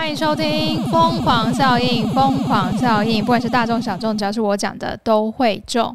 [0.00, 5.94] 欢迎收听《疯狂效应》，疯狂效应，不管是大众小众，只要是我讲的都会中。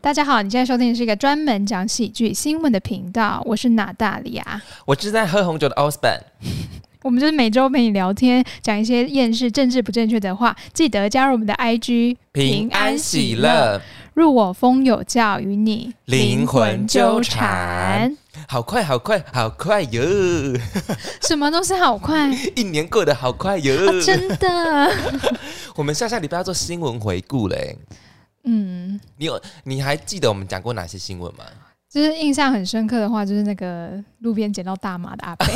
[0.00, 4.60] 大家好，你现在收听的是一个专门讲喜剧新闻的频道，我是娜大利亚。
[4.84, 6.18] 我是在喝红酒的 Osborn，
[7.02, 10.56] 我们就是每周陪你聊天，讲一些厌世、政治不正确的话。
[10.72, 13.80] 记得加入我们的 IG，平安喜乐，
[14.14, 18.16] 入我风有教，与你灵魂纠缠。
[18.48, 20.02] 好快，好快，好快哟！
[21.22, 24.00] 什么都是好快， 一年过得好快哟！
[24.02, 24.92] 真的。
[25.74, 27.76] 我们下下礼拜要做新闻回顾嘞。
[28.44, 31.44] 嗯，你有你还记得我们讲过哪些新闻吗？
[31.90, 35.46] 就是印象很深刻的话，就是那个路边捡到大麻的阿伯。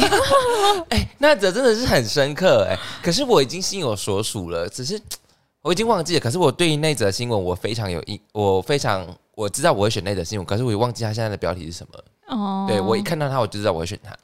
[0.90, 2.78] 哎，那则真的是很深刻哎。
[3.02, 5.00] 可是我已经心有所属了，只是
[5.62, 6.20] 我已经忘记了。
[6.20, 11.98] 可是我对于那则新闻，我非常有印，我非常我知道我会选那则新闻，可是我也忘记它现在的标题是什么。
[12.28, 14.16] 哦，对我一看到他，我就知道我会选他。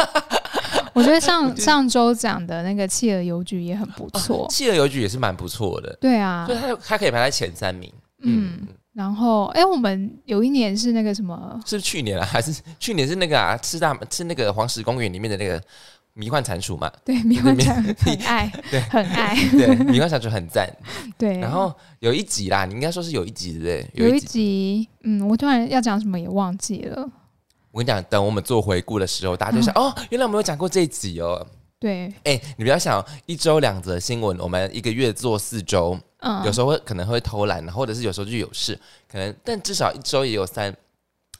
[0.92, 5.96] 我觉得上上周讲的那个企鹅邮局也很不错，企鹅邮局也是蛮不错的。
[6.00, 7.92] 对啊，所以它它可以排在前三名。
[8.22, 11.60] 嗯，然后哎，我们有一年是那个什么？
[11.64, 13.56] 是去年啊，还是去年是那个啊？
[13.58, 15.62] 吃大是那个黄石公园里面的那个
[16.14, 16.90] 迷幻蟾蜍嘛？
[17.04, 20.68] 对，迷幻蟾很爱，对，很爱， 对，迷幻蟾蜍很赞。
[21.16, 23.90] 对，然后有一集啦，你应该说是有一集对不对？
[23.94, 27.08] 有一集，嗯，我突然要讲什么也忘记了。
[27.70, 31.46] 我跟你讲，等我们做回顾的时候，大家就想哦，原来我们有讲过这一集哦。
[31.78, 38.78] 对，哎，你不要想一周两则新闻，我们一个月做四周，嗯，有时候会可能会偷懒，或者是有时候就有事，
[39.10, 40.76] 可能，但至少一周也有三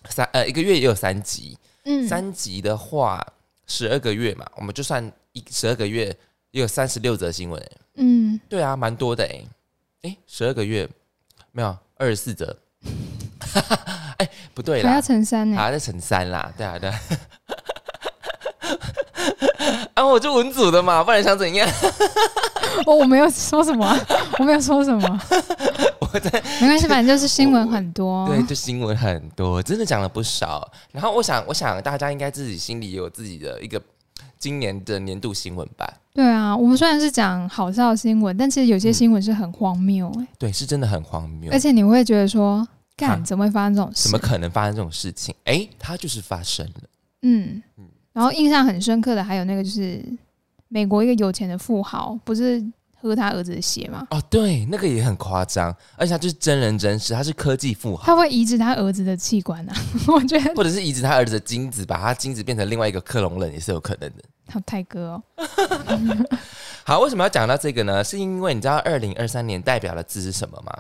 [0.09, 3.23] 三呃，一个月也有三集，嗯，三集的话，
[3.71, 6.07] 十二个月嘛，我们就算一十二个月
[6.51, 9.45] 也有三十六则新闻，嗯，对啊，蛮多的哎，
[10.03, 10.89] 哎，十二个月
[11.53, 12.57] 没有二十四则。
[14.19, 16.91] 哎，不对啦，还要乘三呢，还要再乘三啦，对啊，对。
[16.91, 17.01] 啊，
[20.07, 21.69] 我就文组的嘛，不然想怎样？
[22.87, 23.99] 我 我没有说什么，
[24.39, 25.21] 我没有说什么。
[26.01, 28.27] 我在没关系，反正就是新闻很多。
[28.31, 30.71] 对，就新闻很多，真的讲了不少。
[30.93, 33.81] 然后我想，我想大家应该自己心里有自己的一个
[34.39, 35.93] 今年的年度新闻吧。
[36.15, 40.27] 对啊，我们虽然是讲好笑新闻，但其实有些新闻是很荒谬哎。
[40.39, 42.67] 对，是真的很荒谬，而且你会觉得说。
[42.97, 44.03] 干怎么会发生这种事？
[44.03, 45.35] 怎么可能发生这种事情？
[45.45, 46.83] 哎，它就是发生了。
[47.23, 47.87] 嗯嗯。
[48.13, 50.05] 然后印象很深刻的还有那个，就是
[50.69, 52.63] 美国一个有钱的富豪，不是
[53.01, 54.07] 喝他儿子的血吗？
[54.11, 59.75] 哦，对，那个也很夸张，而且他就是真人真事，他是科技富豪，他会移植他儿子的器官啊？
[60.09, 64.25] 我觉得，或者是移植他儿子的精子，把他精子变成另外一个克隆人，也是有可能的。
[64.53, 65.23] 好泰哥哦。
[66.85, 68.03] 好，为什么要讲到这个呢？
[68.03, 70.77] 是因为你知道二零二三年代表的字是什么吗？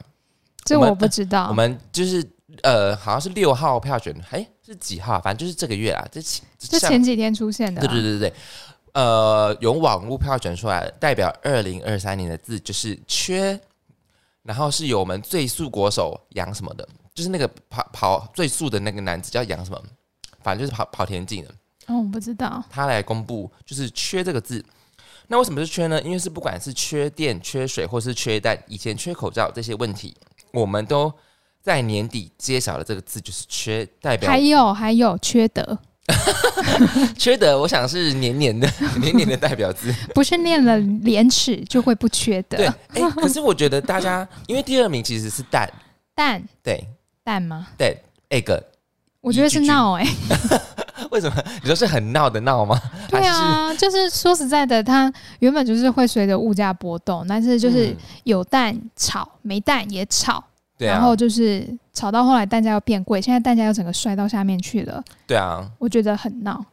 [0.64, 1.48] 这我不知道。
[1.48, 2.22] 我们就是
[2.62, 5.20] 呃，好像是六号票选，哎，是几号？
[5.20, 7.80] 反正就是这个月啊，这前这前几天出现的。
[7.80, 8.34] 对对对对对，
[8.92, 13.58] 呃，有网络票选出来代表二零二三年的字就是“缺”，
[14.42, 19.82] 然后是由我们最速国手杨什么的，就是那个跑跑最速的那个男子叫杨什么，
[20.42, 21.50] 反正就是跑跑田径的。
[21.86, 22.62] 哦，我不知道。
[22.70, 24.64] 他来公布就是“缺”这个字。
[25.32, 26.02] 那为什么是缺呢？
[26.02, 30.16] 因为是不管是缺电、缺水，或是缺蛋，以前缺口罩这些问题。
[30.52, 31.12] 我们都
[31.62, 34.30] 在年底揭晓的这个字，就是缺代表。
[34.30, 35.78] 还有还有缺德，
[37.16, 38.68] 缺德，我想是年年的
[39.00, 39.94] 年年的代表字。
[40.14, 42.56] 不是念了廉耻就会不缺德。
[42.56, 45.70] 对，哎，可是我觉得大家，因为第二名其实是蛋
[46.14, 46.82] 蛋，对
[47.22, 47.68] 蛋吗？
[47.76, 47.96] 对
[48.30, 48.62] ，egg。
[49.20, 50.06] 我觉得是闹哎。
[51.10, 51.44] 为什么？
[51.62, 52.80] 你说是很闹的闹吗？
[53.08, 57.94] 对啊，就是说实在的，它原本就是会随着物价波动，但是就是
[58.24, 60.42] 有蛋炒，没蛋也炒，
[60.86, 65.02] 然后就是炒到后来蛋价要变贵，现在蛋价又整个摔到下面去了。
[65.26, 66.64] 对啊，我觉得很闹。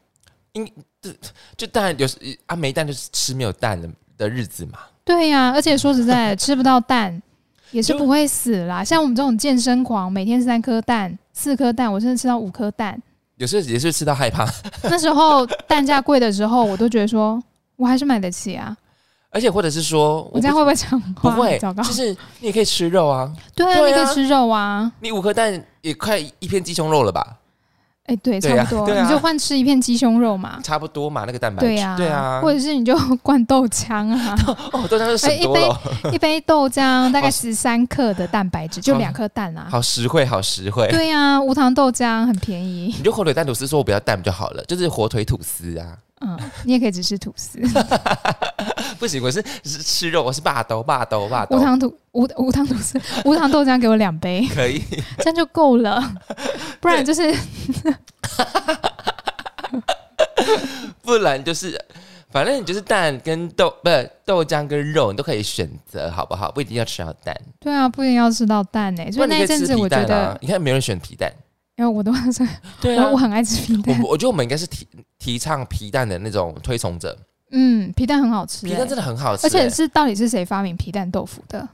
[0.54, 0.66] 因
[1.02, 1.12] 就
[1.56, 4.80] 就蛋有时啊没蛋就是吃没有蛋的的日子嘛。
[5.04, 7.22] 对呀，而且说实在，吃不到蛋
[7.72, 8.82] 也是不会死啦。
[8.86, 13.02] 像我们这种健身狂，每天三颗蛋、四颗蛋，我甚至吃到五颗蛋。
[13.36, 14.46] 有时候也是吃到害怕。
[14.84, 17.42] 那时候蛋价贵的时候，我都觉得说，
[17.76, 18.76] 我还是买得起啊。
[19.30, 21.32] 而且或者是说，我这样会不会讲话？
[21.36, 23.32] 不会，就是你也可以吃肉啊。
[23.54, 24.92] 对啊，你可以吃肉啊。
[25.00, 27.38] 你五颗蛋也快一片鸡胸肉了吧？
[28.06, 34.34] 哎，对，差不多，你就换吃一片鸡胸肉嘛，差不多嘛，那个蛋白质，对啊，对啊，或者是你就灌豆浆啊，
[34.72, 35.70] 哦，豆浆是一杯
[36.14, 47.60] 一杯豆浆大概十三克的蛋白质，就两颗蛋啊，好实惠，好实惠，对呀，无糖豆浆很便宜，你就火腿蛋吐司，说我不要蛋就好了，就是火腿吐司啊，嗯，你也可以只吃吐司。
[48.98, 51.58] 不行，我是是吃肉，我是霸豆霸豆霸豆。
[51.58, 54.82] 无糖吐无无糖吐司， 无糖豆浆给我两杯，可以，
[55.20, 56.02] 这样就够了。
[56.82, 57.32] 不然就是，
[61.04, 61.80] 不然就是，
[62.32, 66.52] 反反正你就是蛋跟豆，不是豆浆跟肉，你都可以选择，好不好？
[66.52, 67.36] 不一定要吃到蛋。
[67.60, 69.12] 对啊，不一定要吃到蛋呢。
[69.12, 71.32] 所以那一阵子我觉得，你看没人选皮蛋，
[71.78, 72.46] 因为我都 是
[72.82, 74.00] 对啊，我很爱吃皮蛋。
[74.02, 74.88] 我我觉得我们应该是提
[75.18, 77.18] 提倡皮蛋的那种推崇者。
[77.52, 81.66] 嗯，皮蛋很好吃，皮蛋真的很好吃，而且是到底是谁发明皮蛋豆腐的？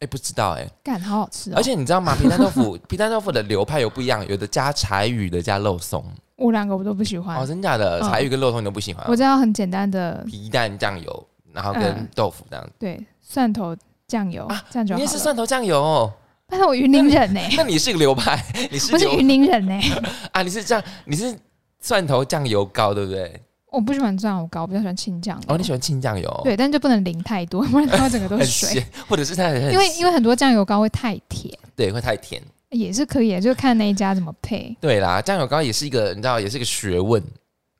[0.00, 1.54] 哎，不知道哎，干好好吃。
[1.54, 2.16] 而且你知道吗？
[2.20, 6.04] 皮蛋豆腐，皮蛋豆腐的流派又不一样，有的加柴鱼的，加肉松。
[6.36, 8.00] 我两个我都不喜欢哦，真假的？
[8.00, 9.06] 柴鱼跟肉松你都不喜欢？
[9.06, 12.70] 我知道很简单的皮蛋酱油，然后跟豆腐这样。
[12.80, 13.76] 对，蒜头
[14.08, 14.96] 酱油啊，这样就好。
[14.96, 16.10] 你也是蒜头酱油？
[16.52, 17.40] 但是我云林人呢？
[17.56, 18.44] 那你是个流派？
[18.70, 19.80] 你是不是云林人呢？
[20.32, 20.84] 啊，你是这样？
[21.06, 21.34] 你是
[21.80, 23.40] 蒜头酱油膏对不对？
[23.70, 25.44] 我不喜欢酱油膏，我比较喜欢清酱油。
[25.48, 26.40] 哦，你喜欢清酱油？
[26.44, 28.84] 对，但就不能淋太多，不然它整个都是水。
[29.08, 32.42] 或者是它因为因为很多酱油膏会太甜，对，会太甜。
[32.68, 34.76] 也是可以，就看那一家怎么配。
[34.78, 37.22] 对啦，酱油膏也是一个，你知道，也是一个学问。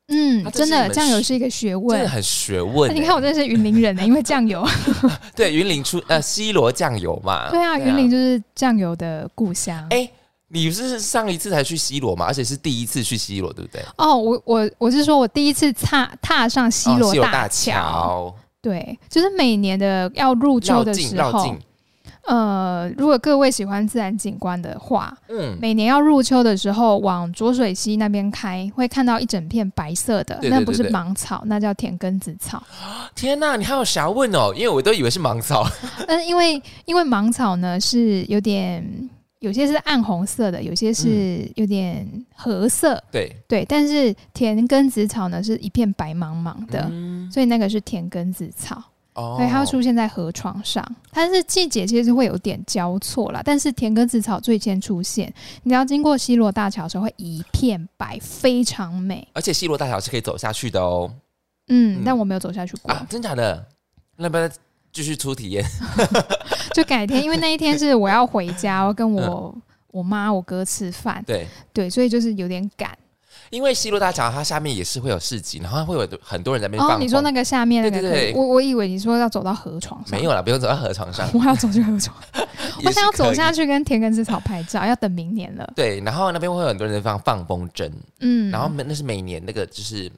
[0.09, 2.95] 嗯，真的，酱油是一个学问，真的很学问。
[2.95, 4.67] 你看，我真的是云林人呢，因为酱油。
[5.35, 7.51] 对，云林出呃西罗酱油嘛。
[7.51, 9.87] 对啊，云林就是酱油的故乡。
[9.91, 10.11] 哎。
[10.55, 12.27] 你是上一次才去西罗嘛？
[12.27, 13.83] 而且是第一次去西罗，对不对？
[13.97, 18.35] 哦，我我我是说我第一次踏踏上西罗大桥。
[18.61, 21.57] 对，就是每年的要入秋的时候，
[22.27, 32.63] 呃，如果各位喜欢自然景观的话，嗯，每年要入秋的时候，往浊水溪那边开，会看到一整片白色的，那不是芒草，那叫田根子草。
[33.15, 34.53] 天哪，你还有啥问哦？
[34.55, 35.69] 因为我都以为是芒草。
[36.07, 39.11] 嗯，因为因为芒草呢是有点。
[39.43, 43.03] 有些是暗红色的，有些是有点褐色。
[43.11, 46.89] 对对，但是田根子草呢是一片白茫茫的，
[47.29, 48.81] 所以那个是田根子草。
[49.15, 50.85] 哦，对它会出现在河床上。
[51.11, 55.33] 它是季节其实会有点交错啦，但是田根子草最先出现。
[55.63, 59.27] 你要经过西罗大桥的时候，会一片白，非常美。
[59.35, 61.13] 而且西罗大桥是可以走下去的哦。
[61.69, 62.95] 嗯，但我没有走下去过。
[63.09, 63.67] 真假的？
[64.17, 64.37] 那不
[64.93, 65.65] 继续出体验，
[66.75, 69.55] 就改天，因为那一天是我要回家，我跟我
[69.91, 71.23] 我妈、我哥吃饭。
[71.27, 72.91] 对对，所以就是有点赶。
[73.53, 76.99] 因为西路大桥它下面也是会有市集，然后会有很多人在那边放。
[76.99, 82.17] 你说那个下面那个，对对对，我我以为你说要走到河床上，没有了，不用走到河床上， 我要走去河床。
[82.83, 85.71] 我想要走下去跟田根之草拍照，要等明年了。
[85.77, 90.11] 对，然后那边会有很多人在放放风筝，嗯，然后那是每年那个就是。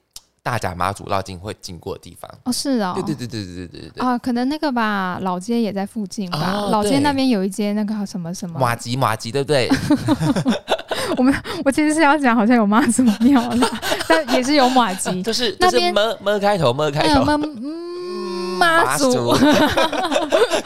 [0.45, 9.71] 大甲妈祖绕境会经过的地方哦，是哦，对对对对对对对对啊，可能那个吧，老街也在附近吧，老街那边有一间那个什么什么马吉马吉，对不对？
[11.17, 11.35] 我们
[11.65, 13.69] 我其实是要讲，好像有妈祖庙啦，
[14.09, 17.25] 但也是有马吉， 就是那边么么开头么开头，
[18.59, 19.33] 妈祖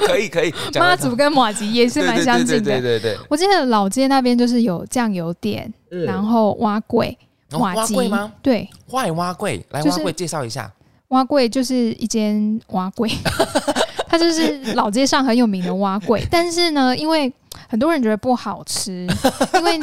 [0.06, 3.16] 可以 可以，妈祖跟马吉也是蛮相近的，对对对。
[3.28, 5.72] 我记得老街那边就是有酱油店，
[6.06, 7.16] 然后挖柜。
[7.52, 8.30] 挖柜吗？
[8.42, 10.70] 对，挖挖柜，来挖柜介绍一下。
[11.08, 13.10] 蛙柜就是一间蛙柜，
[14.06, 16.22] 它就是老街上很有名的蛙柜。
[16.30, 17.32] 但是呢，因为
[17.68, 19.06] 很多人觉得不好吃，
[19.54, 19.78] 因为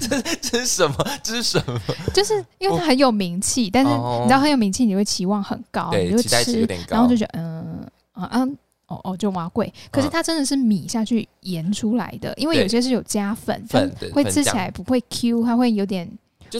[0.00, 0.96] 这 这是什么？
[1.22, 1.78] 这是什么？
[2.12, 8.48] 就是因为它很有名气，但是你知道很有名气，你会期望很高，你就吃，然后就觉得嗯啊啊
[8.86, 9.72] 哦哦，就挖柜。
[9.90, 16.10] 可是它真的是米下去研出来的，因为有些是有加粉，粉会吃起来不会 Q，它会有点。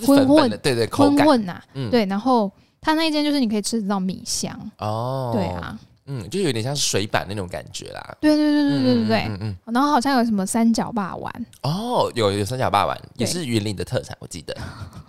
[0.05, 2.51] 混混的，对对，混混呐，对，然后
[2.81, 4.59] 它那一间就是你可以吃得到米香。
[4.79, 11.47] 哦，对啊，嗯，就有点像是水板那种感觉啦，对对对对对对对，嗯嗯，然后好像有什么三角霸丸。
[11.63, 14.55] 哦，有有三角霸丸，也是云林的特产，我记得，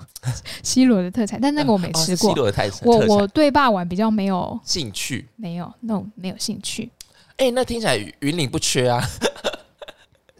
[0.63, 6.89] 西罗的特产，但那个我没吃过，西罗的特产，我我对霸丸比较没有兴趣，没有那种没有兴趣，
[7.37, 9.03] 哎，那听起来云岭不缺啊。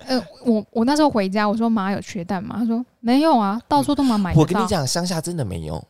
[0.07, 2.57] 呃，我我那时候回家，我说妈有缺蛋吗？
[2.59, 4.33] 他说没有啊，到处都能买。
[4.35, 5.83] 我跟你讲，乡下真的没有。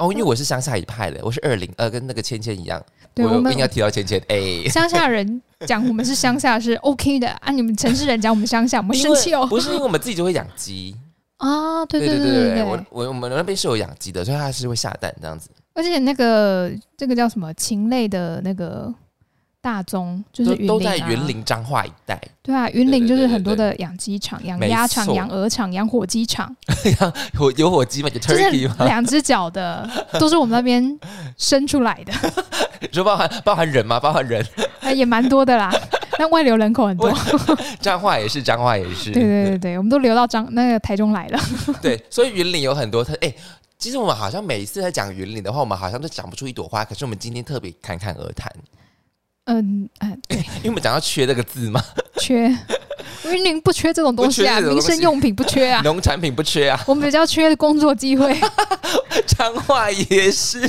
[0.00, 2.82] 嗯，哦，因为我是乡下一派的，我是二零呃，跟那个芊芊一样。
[3.14, 4.20] 对，我们应该提到芊芊。
[4.28, 9.46] 哎， 乡下人讲我们是乡下是 OK 的啊，你们城市人讲我们乡下，我们生气哦。
[9.46, 10.96] 不是因为我们自己就会养鸡
[11.36, 11.84] 啊？
[11.86, 15.50] 对对对对对，我我我们那边是有养鸡的，所以它是会下蛋这样子。
[15.74, 18.92] 而且那个这个叫什么禽类的那个。
[19.62, 22.18] 大宗就是都在云林彰化一带。
[22.42, 26.54] 对啊，云林就是很多的养鸡场、养鸭场、养鹅场、养火鸡场。
[27.36, 28.08] 火有火鸡吗？
[28.08, 28.18] 就
[28.84, 29.88] 两只脚的，
[30.18, 30.98] 都是我们那边
[31.36, 32.12] 生出来的。
[32.90, 34.00] 就包含包含人吗？
[34.00, 34.44] 包含人
[34.96, 35.70] 也蛮多的啦。
[36.18, 37.12] 但外流人口很多。
[37.80, 39.10] 彰化也是，彰化也是。
[39.12, 41.38] 对对对对，我们都流到彰那个台中来了。
[41.82, 43.32] 对，所以云林有很多他哎，
[43.78, 46.82] 其实我们好像每一次在讲云林的话，我们好像都讲不出一朵花。
[46.82, 48.50] 可是我们今天特别侃侃而谈。
[49.44, 51.82] 嗯嗯， 因为我们讲到“缺”这个字嘛，
[52.20, 52.48] 缺，
[53.24, 58.38] 云林不缺这种东西啊，民生用品不缺啊， 农产品不缺啊，我们比较缺工作机会。
[59.26, 60.60] 彰化也是，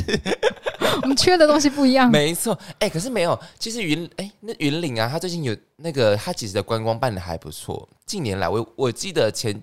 [1.01, 2.09] 我们缺的东西不一样。
[2.09, 7.87] 没错，哎，可是没有，其实云哎，那云岭啊，他最近有那个，他其实的观光办的还不错。
[8.05, 9.61] 近年来，我我记得前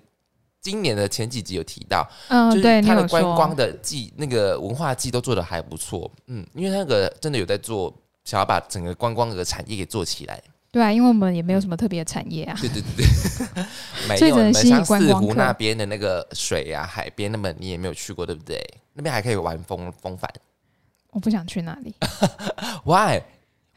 [0.61, 7.93] 今年的前几集有提到，嗯，对，它的观光的季那个文化季都做的还不错，嗯，因为那个真的有在做。
[8.29, 10.39] 想要把整个观光的产业给做起来，
[10.71, 12.55] 对啊，因为我们也没有什么特别的产业啊。
[12.61, 13.65] 对对对对，
[14.07, 14.53] 没有。
[14.53, 18.63] 像四湖那边的那个水啊，海边，那么你也没有去过，对不对？
[18.93, 20.31] 那边还可以玩风风帆。
[21.09, 21.95] 我不想去那里。
[22.85, 23.23] Why?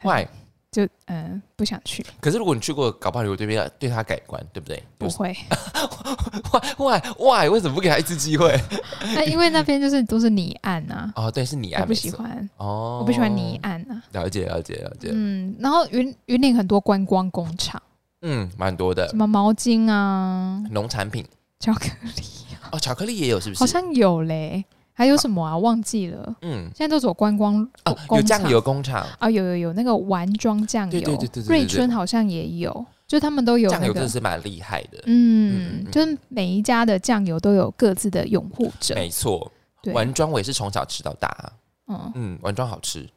[0.73, 0.87] Why?
[0.87, 2.03] 就嗯，不想去。
[2.19, 4.81] 可是如果你去过，搞不好你会对面对他改观，对不对？
[4.97, 5.35] 不会。
[6.77, 6.99] Why?
[7.19, 7.49] Why?
[7.49, 8.59] 为什么不给他一次机会？
[9.13, 11.11] 那因为那边就是都是泥岸啊。
[11.15, 12.49] 哦，对，是泥岸，我不喜欢。
[12.57, 14.01] 哦，我不喜欢泥岸啊。
[14.13, 15.09] 了解，了解，了解。
[15.13, 17.81] 嗯，然后云云岭很多观光工厂。
[18.21, 19.07] 嗯，蛮多的。
[19.09, 20.63] 什么毛巾啊？
[20.71, 21.25] 农产品。
[21.59, 22.23] 巧克力。
[22.71, 23.59] 哦，巧克力也有，是不是？
[23.59, 24.65] 好像有嘞。
[24.93, 25.57] 还有什么啊？
[25.57, 26.35] 忘记了。
[26.41, 35.03] 嗯，现在都走观光哦，有酱油工厂啊，有有有那个丸装酱油，对对对对瑞春好像也有，就他们都有酱油，真的是蛮厉害的。
[35.05, 38.93] 嗯，就是每一家的酱油都有各自的拥护者。
[38.95, 39.51] 没错，
[39.93, 41.51] 丸装我也是从小吃到大。
[41.87, 43.09] 嗯嗯，丸装好吃。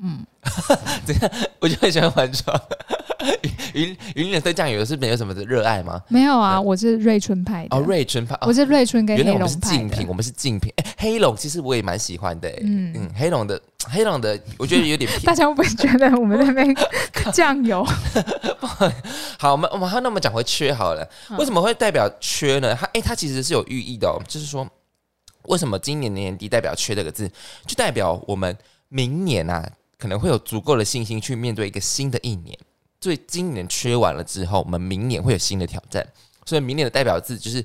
[0.00, 0.24] 嗯，
[1.06, 2.60] 等 下我就很喜欢丸装。
[3.74, 6.00] 云云岭对酱油是没有什么的热爱吗？
[6.08, 7.76] 没有啊，我是瑞春派的。
[7.76, 9.38] 哦，瑞春派，我是瑞春跟黑龙派。
[9.38, 10.72] 我们是竞品，我们是竞品。
[10.76, 12.48] 哎，黑龙其实我也蛮喜欢的。
[12.62, 15.10] 嗯嗯，黑龙的黑龙的，我觉得有点。
[15.24, 16.74] 大家会不会觉得我们那边
[17.34, 17.84] 酱油？
[19.38, 21.06] 好，我们我们那我们讲回缺好了。
[21.38, 22.74] 为什么会代表缺呢？
[22.78, 24.66] 它哎，它其实是有寓意的，哦就是说，
[25.44, 27.28] 为什么今年年底代表缺这个字，
[27.66, 28.56] 就代表我们
[28.88, 32.56] 明年啊可能会有足够的信心去面对一个新的一年。
[33.00, 36.06] 所以今年缺完了之后，我们明年会有新的挑战。
[36.46, 37.64] 所以明年的代表字就是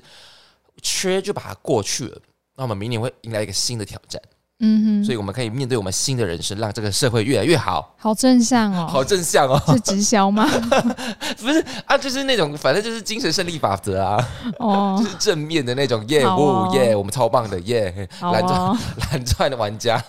[0.82, 2.20] 缺，就把它过去了。
[2.56, 4.20] 那我们明年会迎来一个新的挑战。
[4.64, 7.94] 嗯哼，所以我们可以面对我们新的人生，让这个社会越来越好。
[7.98, 10.48] 好正向哦， 好正向哦，是直销吗？
[11.38, 14.28] 不是啊，就是那种，反正就是精神胜利法则啊。
[14.58, 18.78] 哦，就是正面的那种业务耶，我们超棒的耶，蓝钻
[19.12, 20.02] 蓝钻的玩家，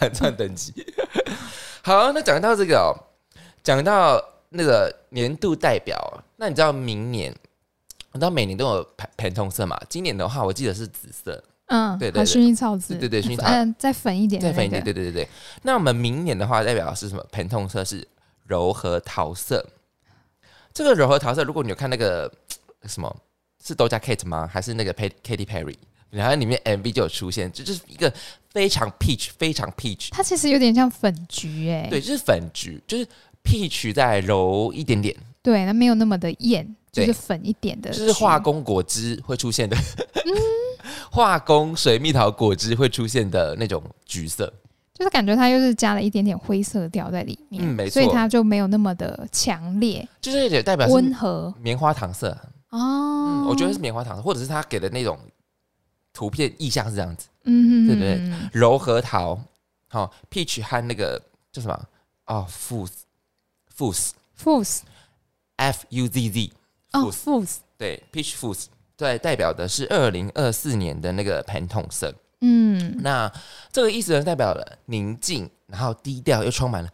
[0.00, 0.72] 蓝钻等级。
[1.82, 2.94] 好，那讲到这个哦。
[3.62, 5.98] 讲到那个年度代表，
[6.36, 7.34] 那你知道明年，
[8.12, 9.74] 你知道每年都有盘盘通色嘛？
[9.88, 11.42] 今年的话，我记得是紫色。
[11.66, 15.28] 嗯，对对对，薰衣草紫，对对薰衣草，嗯，再粉一点，再粉一点，对对对对。
[15.62, 17.24] 那我们明年的话，代表是什么？
[17.32, 18.06] 盆痛色是
[18.46, 19.64] 柔和桃色。
[20.72, 22.30] 这个柔和桃色，如果你有看那个
[22.86, 23.16] 什么，
[23.64, 24.48] 是 Doja Cat 吗？
[24.50, 25.76] 还是那个 Katy Perry？
[26.10, 28.12] 然后里面 MV 就有出现，这就是一个
[28.50, 30.08] 非常 peach，非常 peach。
[30.10, 33.06] 它其实有点像粉橘，哎，对，就是粉橘，就是。
[33.46, 39.76] peach 再柔一点点，对，那没有那么的艳，就是粉一点的，就是化工果汁会出现的，
[41.10, 44.52] 化工水蜜桃果汁会出现的那种橘色，
[44.94, 51.52] 就是感觉它又是加了一点点灰色调在里面，嗯，没错，所以它就没有那么的强烈，就是也代表温和。
[51.60, 52.36] 棉花糖色
[52.70, 55.18] 哦，我觉得是棉花糖色，或者是他给的那种
[56.12, 58.20] 图片意象是这样子，嗯，对不对？
[58.52, 59.38] 柔和桃，
[59.88, 61.20] 好，peach 和那个
[61.52, 61.86] 叫什么？
[62.26, 62.86] 哦？f
[63.76, 66.52] Foods，Foods，F U Z Z，
[66.92, 72.14] 哦，Foods，对，Peach Foods，对，代表的是二零二四年的那个盘统色。
[72.40, 73.32] 嗯，那
[73.72, 76.90] 这个意思呢，代表了宁静，然后低调又充满了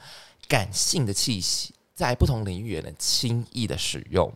[0.48, 4.32] 感性的气息，在不同领域也能轻易的使用。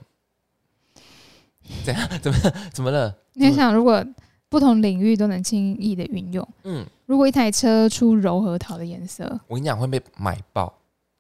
[1.84, 2.08] 怎样？
[2.20, 2.38] 怎么？
[2.72, 3.14] 怎么了？
[3.34, 4.04] 你想，如果
[4.48, 10.72] 不同领域都能轻易的运用，嗯，如果一台车出柔和桃的颜色，我跟你讲会被买爆。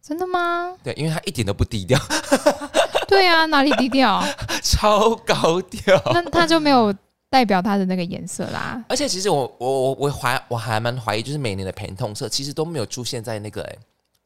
[0.02, 0.76] 真的吗？
[0.82, 1.98] 对，因为它一点都不低调。
[3.08, 4.22] 对啊，哪里低调？
[4.62, 6.00] 超高调。
[6.12, 6.94] 那他就没有
[7.30, 8.82] 代表他的那个颜色啦。
[8.88, 13.76] 而且其实我我我我怀我还蛮怀疑，就是每年的偏痛色其实都没有出现在那个哎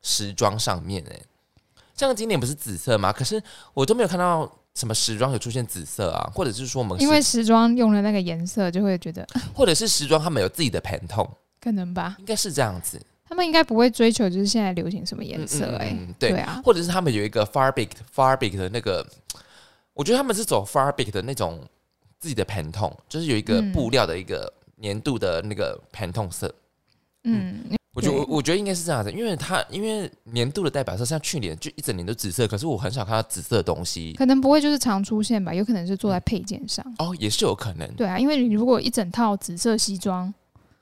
[0.03, 1.19] 时装上面哎。
[1.97, 3.13] 像今年不是紫色吗？
[3.13, 3.43] 可是
[3.75, 11.29] 我都没有看到什么时装有出现紫色啊，或者是说我们因为时装用了那个颜色，就会觉得， 或者是时装他们有自己的偏痛，
[11.61, 12.15] 可能吧？
[12.21, 13.01] 应该是这样子。
[13.29, 19.07] 他们应该不会追求就是现在流行什么颜色哎，对啊，或者是他们有一个 far big far big 的那个，
[19.93, 21.61] 我觉得他们是走 far big 的那种
[22.19, 26.53] 自己的盘痛，就是有一个布料的一个年度的那个盘痛色。
[27.25, 36.85] 嗯，我觉得我我觉得应该是这样子，因为它因为年度的代表色，像去年就一整年都紫色，可是我很少看到紫色的东西，可能不会就是常出现吧，有可能是做在配件上。
[36.99, 37.87] 哦，也是有可能。
[37.95, 40.33] 对啊，因为你如果一整套紫色西装，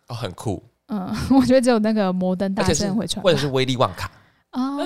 [0.06, 0.62] 哦，很酷。
[0.88, 4.10] 嗯， 我觉得只有那个摩登大圣会穿，或者是威利旺卡
[4.52, 4.78] 哦，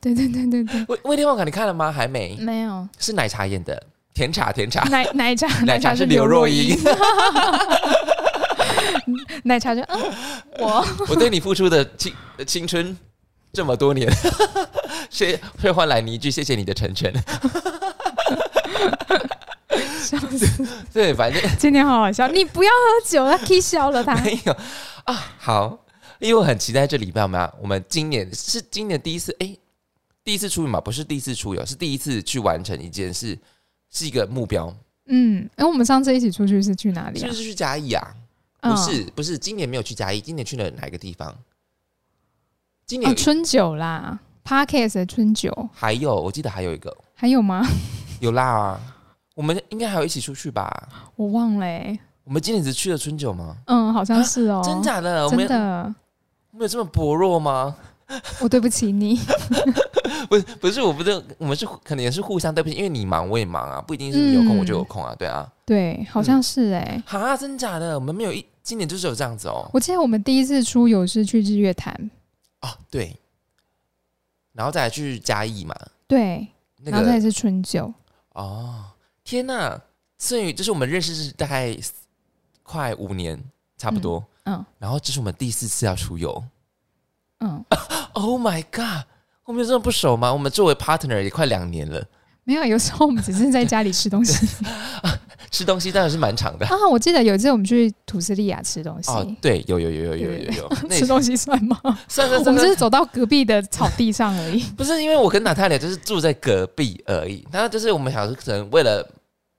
[0.00, 0.84] 对对对对对。
[0.88, 1.90] 威威力旺卡你看了吗？
[1.90, 3.82] 还没，没有，是奶茶演的，
[4.14, 6.78] 甜茶甜茶，奶奶茶 奶茶是刘若英。
[9.44, 10.00] 奶茶就嗯，
[10.58, 12.12] 我我对你付出的青
[12.46, 12.96] 青春
[13.52, 14.10] 这么多年，
[15.08, 17.12] 谢会换来你一句谢谢你的成全。
[20.02, 20.66] 笑死！
[20.92, 22.28] 对，反正今天好好笑。
[22.32, 24.02] 你不要喝酒，他可以笑了。
[24.02, 24.52] 他没有
[25.04, 25.14] 啊。
[25.38, 25.78] 好，
[26.20, 27.52] 因为我很期待这礼拜嘛。
[27.60, 29.56] 我们今年是今年第一次，哎，
[30.22, 33.36] 第一次出游嘛，不是第一次出游，是第一次去完成一件事，
[33.90, 34.74] 是一个目标。
[35.06, 37.18] 嗯，哎，我们上次一起出去是去哪里？
[37.18, 38.14] 就是去嘉义啊。
[38.60, 41.32] 不是不是，今年没有去嘉义，今年去了哪个地方？
[42.84, 45.68] 今年春酒啦，Parkes 的春酒。
[45.72, 47.64] 还有，我记得还有一个，还有吗？
[48.18, 48.80] 有啦，
[49.36, 50.88] 我们应该还有一起出去吧？
[51.14, 51.66] 我忘了。
[52.24, 53.54] 我们今年只去了春酒吗？
[53.66, 54.62] 嗯，好像是哦。
[54.64, 55.28] 真假的？
[55.28, 55.94] 真的？
[56.52, 57.76] 我们有这么薄弱吗？
[58.40, 59.20] 我对不起你。
[60.30, 65.46] 不是不是，我不是，我们是可能也是互相对不起，因为你忙我也忙啊，不一定是你有空我就有空啊，对啊。
[65.66, 67.02] 对，好像是哎。
[67.06, 67.94] 哈，真假的？
[67.94, 68.44] 我们没有一。
[68.62, 69.68] 今年就是有这样子哦。
[69.72, 72.10] 我记得我们第一次出游是去日月潭。
[72.62, 73.14] 哦，对。
[74.52, 75.76] 然后再来去嘉义嘛。
[76.08, 76.48] 对。
[76.82, 77.92] 然后再是春酒。
[78.32, 78.82] 哦，
[79.26, 79.78] 天哪！
[80.18, 81.76] 所以这是我们认识是大概
[82.62, 83.36] 快五年，
[83.76, 84.24] 差不多。
[84.44, 84.64] 嗯。
[84.78, 86.42] 然后这是我们第四次要出游。
[87.40, 87.64] 嗯。
[88.12, 89.04] Oh my god！
[89.44, 90.32] 我们有这么不熟吗？
[90.32, 92.02] 我们作为 partner 也快两年了。
[92.44, 94.46] 没有，有时候我们只是在家里吃东西。
[95.50, 96.74] 吃东西当然是蛮长的啊！
[96.90, 99.10] 我记得有一次我们去土斯利亚吃东西。
[99.10, 100.88] 哦，对，有有有有有有有。
[100.88, 101.78] 吃东西算吗？
[102.08, 102.44] 算算算。
[102.46, 104.62] 我们只是走到隔壁的草地上而已。
[104.76, 107.46] 不是，因为我跟娜塔莉就是住在隔壁而已。
[107.52, 109.06] 然后就是我们想说，可能为了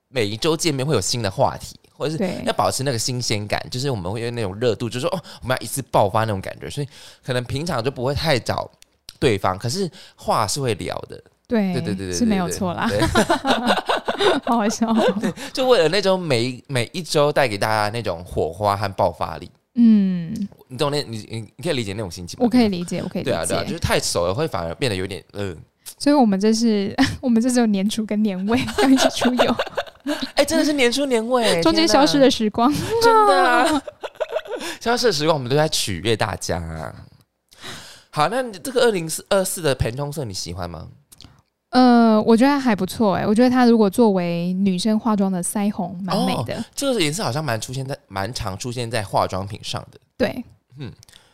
[0.10, 6.88] 每一周见面会有新的话题，或者是要保持那个新鲜感，就是我们会有那种热度，就是说哦，我们要一次爆发那种感觉，所以
[7.26, 8.70] 可能平常就不会太找
[9.20, 11.22] 对方，可是话是会聊的。
[11.48, 12.90] 对对对对对，是没有错啦。
[14.44, 14.94] 好好笑。
[15.22, 19.50] 对，就为了那种每每一周带给大家那种火花和爆发力。
[19.76, 20.34] 嗯，
[20.68, 21.02] 你懂那？
[21.04, 22.44] 你你你可以理解那种心情吗？
[22.44, 23.32] 我可以理解，我可以理解。
[23.32, 25.56] 对啊，对啊，就是太熟了会反而变得有点呃。
[25.98, 29.56] 所以我们这是 我们这只有年初跟年尾要一起出游。
[30.36, 32.72] 哎，真的是年初年尾， 中间消失的时光，
[33.04, 33.82] 真的
[34.80, 36.94] 消失的时光，我们都在取悦大家。
[38.10, 40.88] 好，那你这个二零四二四的盆通色你喜欢吗？
[41.70, 46.64] 呃，我觉得还不错哎，我觉得它如果作为女生化妆的腮红，蛮美的。
[46.74, 50.00] 这个颜色好像蛮出现在蛮常出现在化妆品上的。
[50.18, 50.44] 对，
[50.80, 50.92] 嗯，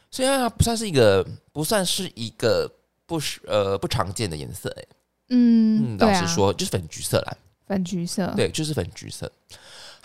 [0.10, 2.70] 虽然它不算是一个不算是一个
[3.06, 4.84] 不是呃不常见的颜色哎。
[5.30, 7.34] 嗯，老实说就是粉橘色啦，
[7.74, 9.32] 粉橘色，对，就是粉橘色。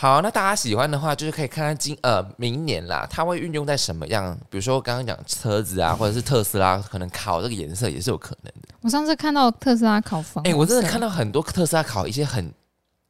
[0.00, 4.32] 好，那大家喜欢的话，就是可以看看今呃明年啦，它会运用在什么样？
[4.48, 8.68] 比如说刚刚讲车子啊，或者是特斯拉，可能烤这个颜色也是有可能的。
[8.80, 12.48] 我上次看到特斯拉烤粉，哎，我真的看到很多特斯拉烤一些很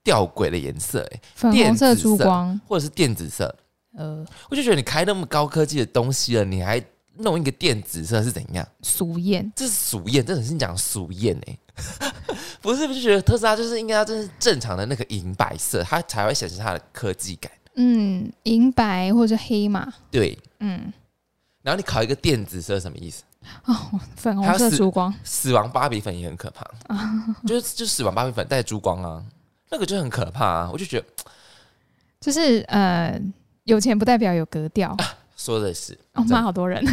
[0.02, 3.54] 吊诡的颜色，哎，粉红色、珠光，或者是电子色。
[3.98, 6.82] 呃，我就觉得你开那么高科技的东西了，你还
[7.18, 8.66] 弄一个电子色是怎样？
[8.82, 11.58] 俗艳，这是俗艳，真的是讲俗艳哎。
[12.60, 17.50] 不是，不是觉得特斯拉就是应该要就是正常的那个银白色，它才会显示它的科技感。
[17.76, 19.92] 嗯，银白或者黑嘛。
[20.10, 20.92] 对，嗯。
[21.62, 23.22] 然后你考一个电子色什么意思？
[23.64, 23.74] 哦，
[24.16, 25.14] 粉红色珠光。
[25.22, 26.66] 死亡芭比粉也很可怕，
[27.46, 29.24] 就是就死亡芭比粉带珠光啊，
[29.70, 30.70] 那个就很可怕啊。
[30.72, 31.06] 我就觉得，
[32.20, 33.20] 就是呃，
[33.64, 34.96] 有钱不代表有格调。
[35.38, 36.84] 说的是，哦，骂好多人。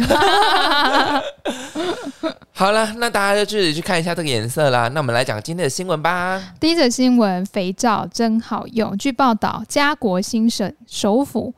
[2.52, 4.88] 好了，那大家就自己去看一下这个颜色啦。
[4.88, 6.54] 那我们来讲今天的新闻吧。
[6.60, 8.96] 第一则新闻：肥皂真好用。
[8.96, 11.52] 据报道，加国新省首府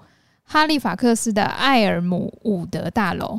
[0.44, 3.38] 哈利法克斯的艾尔姆伍德大楼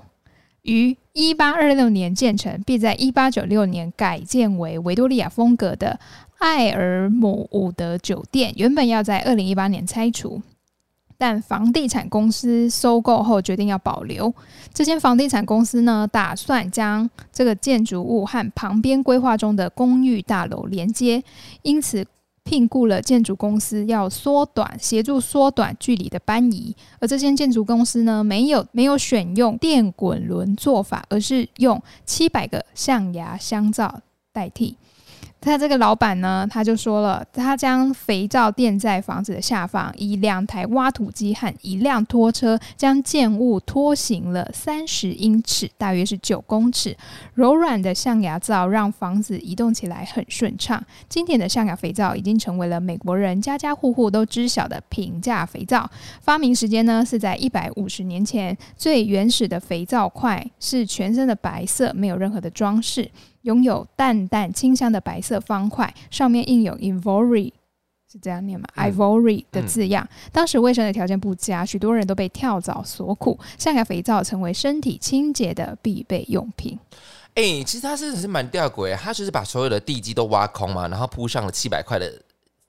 [0.62, 6.00] 于一八二六年建成，并在一八九六年改建为维多利亚风格的
[6.38, 10.42] 艾尔姆伍德酒店，原本要在二零一八年拆除。
[11.20, 14.34] 但房地产公司收购后决定要保留
[14.74, 21.22] 这间房地产公司呢，打算将这个建筑物和旁边规划中的公寓大楼连接，
[21.62, 22.08] 因此
[22.46, 26.74] 聘雇了建筑公司要缩短协助缩短距离的搬移。
[27.00, 34.02] 而这间建筑公司呢，没有没有选用电滚轮做法，而是用七百个象牙香皂
[34.32, 34.78] 代替。
[35.42, 46.96] 他这个老板呢，他就说了，他将肥皂垫在房子的下方，以两台挖土机和一辆拖车将建物拖行了三十英尺，大约是九公尺。
[47.36, 50.84] 柔软的象牙皂让房子移动起来很顺畅。
[51.08, 55.90] 经典的象牙肥皂已经成为了美国人家家户户都知晓的平价肥皂。
[56.20, 63.10] 发明时间呢是在一百五十年前，最原始的肥皂块是全身的白色，没有任何的装饰。
[63.44, 67.52] 拥有淡淡清香的白色方块，上面印有 “ivory”
[68.12, 70.08] 是这样念吗？“ivory” 的字样。
[70.32, 76.78] 当时卫生的条件不佳，许多人都被跳蚤所苦，象牙肥皂成为身体清洁的必备用品。
[77.36, 82.12] 哎，其实它真的是蛮吊诡，它就是把所有的地基都挖空嘛，然后铺上了七百块的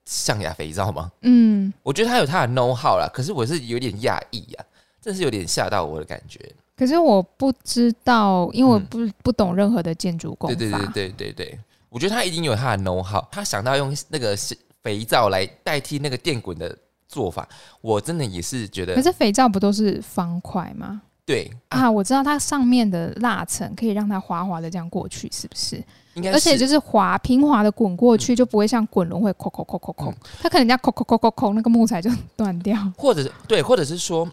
[0.05, 1.11] 象牙肥皂吗？
[1.21, 4.63] 嗯，我觉得它有它的 know how 啦，可是我是有点讶异呀，
[5.01, 6.39] 真是有点吓到我的感觉。
[6.81, 10.55] 可是我不知道，因为我不不懂任何的建筑工法。
[10.55, 14.35] 对对对对对对，我觉得他一定有他的 know how，他想到用那个
[14.81, 16.75] 肥皂来代替那个电滚的
[17.07, 17.47] 做法，
[17.81, 18.95] 我真的也是觉得。
[18.95, 21.03] 可是肥皂不都是方块吗？
[21.23, 25.75] 对啊，我知道它上面的蜡层可以让它滑滑的这样过去，是不是？
[26.15, 26.31] 应该。
[26.31, 32.75] 而且就是滑平滑的滚过去，就不会像滚轮会扣扣扣扣扣，它可能要扣扣扣扣扣，那个木材就断掉。
[32.97, 34.27] 或者是对，或者是说。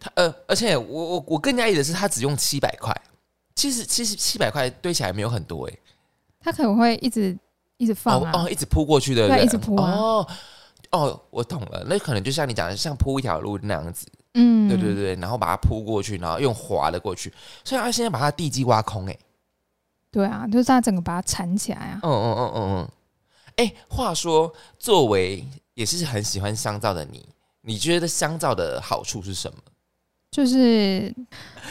[0.00, 2.92] 他呃，而且我我我更加意的是，他只用七百块，
[3.54, 5.78] 其实其实七百块堆起来没有很多哎，
[6.40, 7.36] 他可能会一直
[7.76, 10.26] 一直放哦，一直铺过去的，对，一直铺哦
[10.90, 17.32] 哦，我懂了，那可能就像你讲的，像铺一条路那样子，嗯，对对对，然后把它铺过去，然后用滑的过去，
[17.62, 19.16] 所以他现在把他地基挖空哎，
[20.10, 22.88] 对啊，就是他整个把它缠起来啊，嗯嗯嗯嗯嗯，
[23.56, 27.28] 哎，话说，作为也是很喜欢香皂的你，
[27.60, 29.58] 你觉得香皂的好处是什么？
[30.30, 31.12] 就是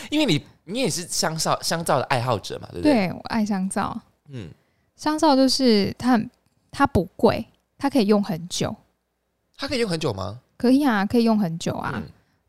[0.09, 3.07] 因为你你也是香皂香皂的爱好者嘛，对不对？
[3.07, 4.49] 对我爱香皂，嗯，
[4.95, 6.29] 香皂就是它很
[6.69, 7.45] 它不贵，
[7.77, 8.75] 它可以用很久。
[9.57, 10.39] 它可以用很久吗？
[10.57, 12.01] 可以啊，可以用很久啊。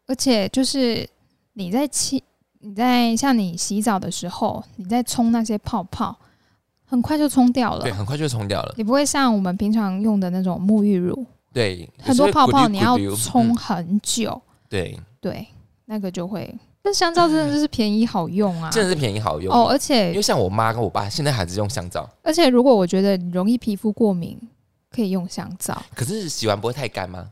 [0.06, 1.08] 而且就是
[1.52, 2.22] 你在洗
[2.58, 6.16] 你在像你洗澡的时候，你在冲那些泡泡，
[6.84, 7.82] 很快就冲掉了。
[7.82, 8.74] 对，很快就冲掉了。
[8.76, 14.40] 你不会像我们平常用的那种沐浴乳，对，很多泡泡你要冲很久。
[14.68, 15.46] 对对。
[15.92, 16.48] 那个就会，
[16.80, 18.70] 但香皂真的就是便宜好用啊！
[18.72, 24.38] 真的是便宜好用哦，而且因为像我妈跟我爸现在还是用香皂，而且如果我觉得容易皮肤过敏，
[24.88, 25.82] 可以用香皂。
[25.92, 27.28] 可是洗完不会太干吗？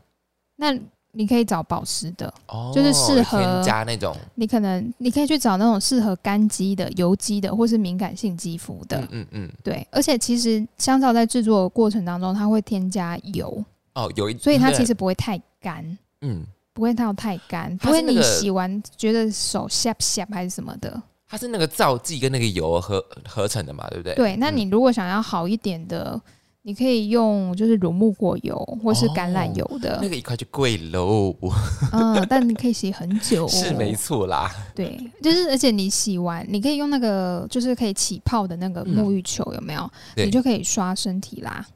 [0.57, 0.77] 那
[1.13, 4.13] 你可以找保湿的，哦，就是适合加那种。
[4.35, 8.99] 你可能你可以去找那种适合干肌的、油肌的，或是敏感性肌肤的。
[9.09, 9.87] 嗯嗯，对。
[9.89, 13.63] 而且其实香皂在制作的过程当中，它会添加油
[13.95, 15.97] 哦，有一，所以它其实不会太干。
[16.19, 16.45] 嗯。
[16.79, 21.03] 不会到太干，不会你洗完觉得手下下还是什么的。
[21.27, 24.15] 它是那个皂剂跟那个油合合成的嘛，对不对？
[24.15, 26.17] 对，那你如果想要好一点的，
[26.61, 31.35] 你可以用就是乳木果油或是橄榄油的，那个一块就贵喽。
[31.91, 34.49] 嗯，但你可以洗很久，是没错啦。
[34.73, 39.91] 对，就是而且你洗完，你可以用那个就是可以起泡的那个沐浴球，有没有？
[40.15, 41.67] 你就可以刷身体啦。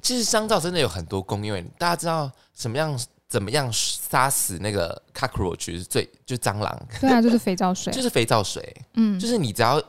[0.00, 2.98] 其实香皂真的有很多功用，大家知道什么样？
[3.28, 6.86] 怎么样杀死那个 cockroach 是最就蟑螂？
[7.00, 8.74] 对啊， 就是肥皂水，就是肥皂水。
[8.94, 9.82] 嗯，就是你只要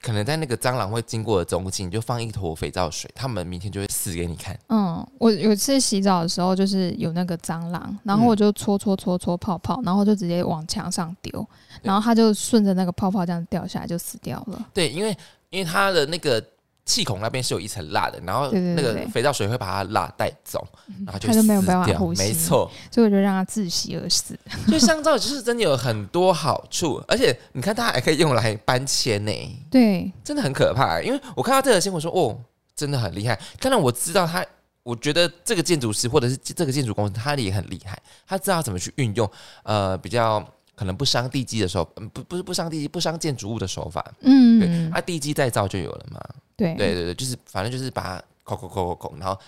[0.00, 4.56] 可能在那个蟑螂会经过的中心，你就放一坨肥皂水，他们明天就会死给你看。
[4.68, 11.44] 嗯，我有次洗澡的时候，就是有那个蟑螂，然后我就搓搓搓搓泡泡，然后就直接往墙上丢，
[11.82, 14.68] 然后它就顺着那个泡泡这样掉下来，就死掉了。
[14.72, 15.16] 对，因为
[15.50, 16.40] 因为它的那个。
[16.88, 20.66] 气孔那边是有一层蜡的，然后那个肥皂水会把它蜡带走，
[21.04, 22.22] 然后就就没有办法呼吸。
[22.22, 24.34] 没错，所以我就让它窒息而死。
[24.66, 29.32] 所以香皂就是真的有很多好处，而且你看它还可以用来搬迁呢。
[29.70, 30.98] 对，真的很可怕。
[31.02, 32.34] 因为我看到这个新闻说，哦，
[32.74, 33.38] 真的很厉害。
[33.60, 34.42] 当然我知道它，
[34.82, 39.30] 我觉得这个建筑师或者是这个建筑公司，他也很厉害，他知道怎么去运用
[39.64, 40.42] 呃比较。
[40.78, 46.20] 可能不伤地基的时候，不不是不伤地基，不伤建筑物的手法，嗯，对，啊，地基再造就有了嘛，
[46.58, 49.38] 对，对对对，就是反正就是把它扣扣扣扣扣，然后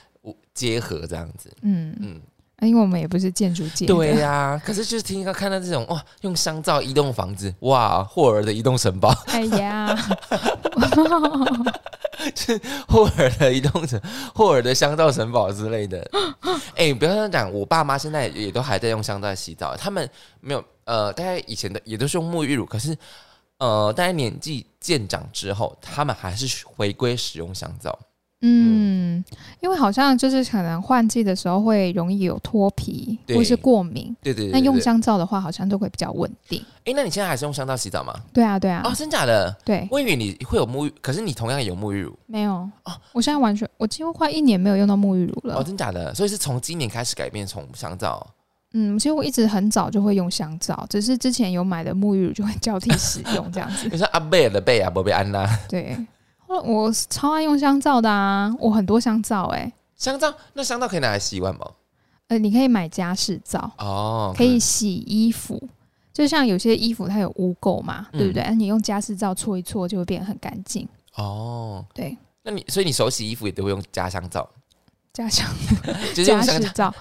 [0.55, 2.21] 结合这样子，嗯嗯，
[2.61, 9.95] 因为我们也不是建筑界，对呀，可是就是听到看到这种哇，用香皂移动房子，哇，霍尔的移动城堡，哎呀。
[12.37, 13.99] 是霍尔的移动城，
[14.35, 16.07] 霍尔的香皂城堡之类的。
[16.77, 19.75] 哎，不要这样讲，我爸妈现在也都还在用香皂洗澡。
[19.75, 20.07] 他们
[20.41, 22.95] 没有呃，大概以前的也都是用沐浴乳，可是
[23.61, 27.97] 呃，大概年纪渐长之后，他们还是回归使用香皂。
[28.43, 29.23] 嗯，
[29.61, 34.17] 因为好像就是可能换季的时候会容易有脱皮或是过敏。
[34.23, 34.47] 对对。
[34.47, 36.65] 那用香皂的话，好像都会比较稳定。
[36.87, 38.19] 哎，那你现在还是用香皂洗澡吗？
[38.33, 38.81] 对啊，对啊。
[38.83, 39.55] 哦，真假的？
[39.63, 39.87] 对。
[39.91, 42.19] 我以为你会有沐浴，可是你同样有沐浴乳。
[42.25, 45.57] 没有哦，我现在完全，我几乎快一年没有用到沐浴乳了。
[45.57, 46.15] 哦，真假的？
[46.15, 48.27] 所以是从今年开始改变从香皂。
[48.73, 53.89] 嗯，其实我一直很早就会用香皂，只是之前有买的沐浴乳就会 交替使用这样子。
[53.91, 55.47] 你说阿贝的贝啊，不贝安娜。
[55.69, 55.97] 对。
[56.65, 58.53] 我超爱用香皂的啊！
[58.59, 61.61] 我很多香皂哎， 香皂那香皂可以拿来洗碗吗？
[62.27, 65.63] 呃，你可以买家事皂哦，可以洗衣服。
[66.13, 68.43] 就像有些衣服它有污垢嘛，对不对？
[68.43, 71.85] 那你用家事皂搓一搓就会变得很干净哦。
[71.95, 74.49] 对，那你所以你手洗衣服也都会用家香皂？
[75.13, 75.49] 家香
[76.15, 76.93] 就是用香皂，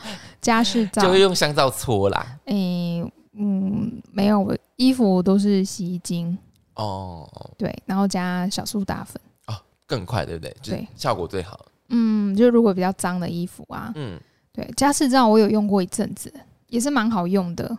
[0.42, 2.40] 家事皂就会用香皂搓啦。
[2.46, 6.38] 诶嗯，没有，我衣服都是洗衣精
[6.76, 7.30] 哦。
[7.58, 9.56] 对，然后加小苏打粉哦。
[9.86, 10.56] 更快，对不对？
[10.62, 11.66] 对，效果最好。
[11.90, 14.20] 嗯，就如果比较脏的衣服啊，嗯，
[14.52, 16.32] 对，家事皂我有用过一阵子，
[16.68, 17.78] 也是蛮好用的。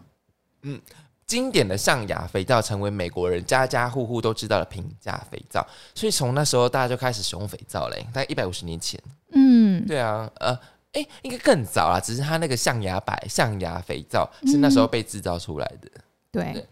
[0.63, 0.81] 嗯，
[1.27, 8.05] 经典的象牙肥皂成为美国人家家户户都知道的平价肥皂，所以从那时候大家就开始使用肥皂嘞。
[8.13, 9.01] 大概一百五十年前，
[9.33, 10.59] 嗯，对啊，呃，
[10.93, 15.91] 哎，应该更早啊，只是它那个象牙白象牙肥皂是那时候被制造出来的。
[16.33, 16.67] 对，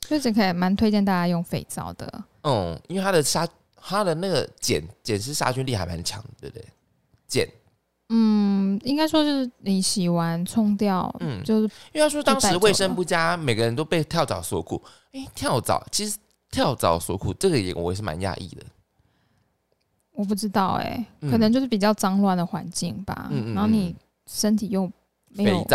[0.00, 2.24] 确实可以蛮推荐大家用肥皂的。
[2.42, 3.48] 嗯，因为它的杀。
[3.86, 6.66] 它的那个碱碱是杀菌力还蛮强的，对不对？
[7.28, 7.46] 碱，
[8.08, 14.82] 嗯，应该说是你洗完冲掉，嗯，就是因为他说当时卫生不佳，每个人都被跳蚤所苦。
[15.12, 16.16] 哎，跳蚤其实
[16.50, 18.64] 跳蚤所苦这个也我也是蛮讶异的。
[20.14, 23.28] 我不知道哎，可能就是比较脏乱的环境吧。
[23.30, 23.54] 嗯嗯。
[23.54, 23.94] 然后你
[24.26, 24.90] 身体又
[25.28, 25.66] 没有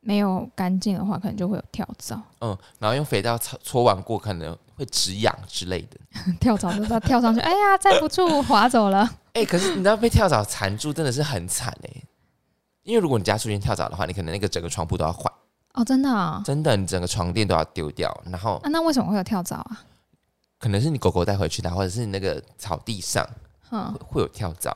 [0.00, 2.20] 没有干净的话，可能就会有跳蚤。
[2.40, 4.56] 嗯，然后用肥皂搓搓完过，可能。
[4.80, 5.98] 会止痒之类的，
[6.40, 9.06] 跳蚤就它跳上去，哎呀，站不住，滑走了。
[9.34, 12.02] 哎，可是你知道被跳蚤缠住真的是很惨哎，
[12.84, 15.30] 因为如果你家出现跳蚤的话，你可能那个整个床铺都要换
[15.74, 18.10] 哦，真的，真的，你整个床垫都要丢掉。
[18.24, 19.82] 然后，那为什么会有跳蚤啊？
[20.58, 23.22] 可能是你狗狗带回去的，或者是你那个草地上，
[24.06, 24.74] 会有跳蚤。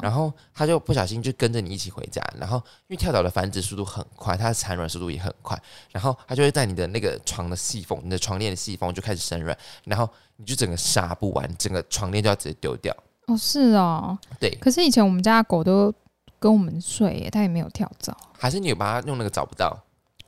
[0.00, 2.56] 然后它就不小心就跟着你一起回家，然后
[2.86, 5.60] 因为跳蚤的繁殖速度很快，它的产卵速度也很快，
[5.90, 12.96] 然后它就会在你的那个床的细缝，你的床垫的细缝就开始生卵，然后你就整个杀不完，整个床垫就要直接丢掉。
[13.26, 14.50] 哦，是哦，对。
[14.56, 15.92] 可是以前我们家的狗都
[16.38, 18.16] 跟我们睡，它也没有跳蚤。
[18.38, 19.78] 还是你有把它用那个找不到？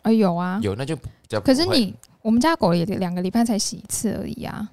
[0.02, 1.40] 啊，有啊，有那就比较。
[1.40, 4.68] 可是你我们家狗也两个礼拜才洗一次而已啊。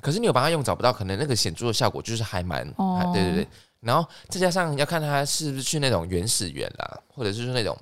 [0.00, 2.66] 可是你有把它用找不到，可能那个显著的效果就是还蛮……
[2.76, 3.48] 哦，对对对。
[3.80, 7.74] 然后再加上要看他是不是去那种原始园啦，或者是说那种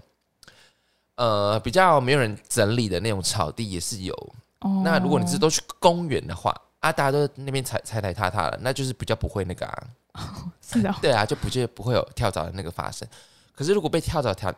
[1.17, 4.15] 呃比较没有人整理的那种草地也是有。
[4.85, 9.87] 那如果你是都去公园的话啊，大家都那边踩踩踩踏踏了，那就是比较不会那个啊。
[10.63, 10.95] 是的。
[11.03, 13.07] 对啊，就不就不会有跳蚤的那个发生。
[13.53, 14.55] 可是如果被跳蚤跳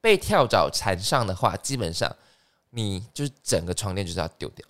[0.00, 2.14] 被跳蚤缠上的话，基本上
[2.68, 4.66] 你就是整个床垫就是要丢掉。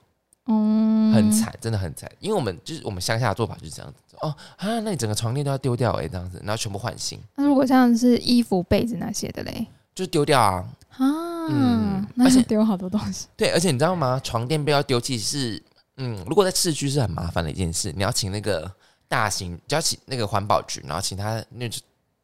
[0.46, 2.10] 嗯，很惨，真的很惨。
[2.20, 4.16] 因为我们就是我们乡下的做法就是这样子。
[4.20, 7.20] 哦啊，那你整个床垫都要丢掉哎，这样子，然后全部换新。
[7.34, 10.64] 那如果像是衣服、被子那些的嘞，就丢掉啊。
[10.90, 11.04] 啊，
[11.50, 13.26] 嗯，那是丢好多东西。
[13.36, 14.18] 对，而且你知道吗？
[14.24, 15.62] 床垫被要丢弃是，
[15.98, 17.92] 嗯，如果在市区是很麻烦的一件事。
[17.94, 18.70] 你要请那个
[19.06, 21.68] 大型，就要请那个环保局，然后请他那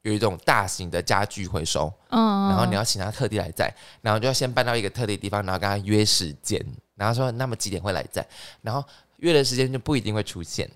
[0.02, 6.64] 有一种大型的家具回收，嗯，然后你要请他特地来载，然后就要先搬到一个特定地方，然后跟他约时间，
[7.02, 8.24] 然后说那么几点会来在，
[8.60, 8.84] 然后
[9.16, 10.70] 约的时间就不一定会出现。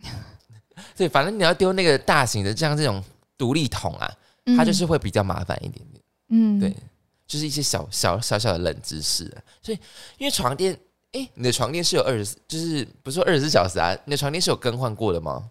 [0.96, 3.04] 对，反正你要丢那个大型的，像这种
[3.36, 4.10] 独立桶啊，
[4.56, 6.02] 它就是会比较麻烦一点点。
[6.30, 6.74] 嗯，对，
[7.26, 9.30] 就是一些小小小小的冷知识。
[9.60, 9.78] 所以，
[10.16, 10.72] 因为床垫，
[11.12, 13.94] 哎，你的床垫是有二十，就是不是说二十四小时啊？
[14.06, 15.50] 你的床垫是有更换过的吗？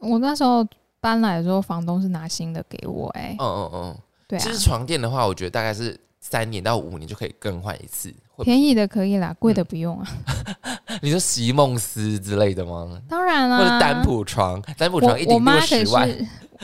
[0.00, 0.66] 我那时候
[0.98, 3.08] 搬来的时候，房东是拿新的给我。
[3.10, 4.40] 哎，嗯嗯嗯，对。
[4.40, 8.12] 其实床垫的话，我觉得大概是三年到五年就可以更换一次。
[8.42, 10.06] 便宜的可以啦，贵的不用啊。
[11.02, 13.00] 你说席梦思之类的吗？
[13.08, 16.08] 当然啦，或者单铺床，单铺床一顶六十万，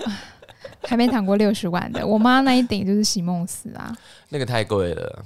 [0.83, 2.07] 还没躺过六十万的。
[2.07, 3.95] 我妈那一顶就是席梦思啊，
[4.31, 5.25] 那个太贵了。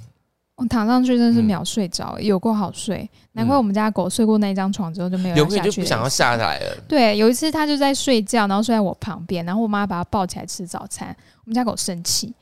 [0.55, 3.09] 我躺上去真的是秒睡着，有够好睡。
[3.33, 6.77] 难怪我们家狗睡过那一张床之后就没有下去，就不想要下来了。
[6.87, 12.33] 对，有一次它就在睡觉，然后睡在我旁边，然后我妈把它抱起来吃早餐，我们家狗生气。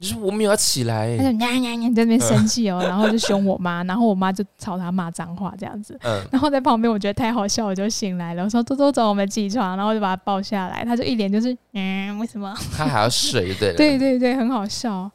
[0.00, 5.94] 就是我没有要起来，他就呀呀呀在那边生气哦，然后就凶我妈，然后我妈就朝他骂脏话这样子。
[6.02, 12.54] 嗯，然后在旁边我觉得太好笑，我就醒来了，我说：“多多走，我们起床。”然后就把他抱下来，他就一脸就是嗯，为什么？
[12.74, 15.10] 他还要睡，对对对对，很好笑。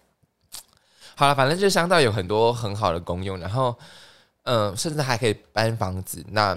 [1.16, 3.76] 好了，反正就香皂有很多很好的功用，然后
[4.44, 6.24] 嗯，甚至还可以搬房子。
[6.30, 6.56] 那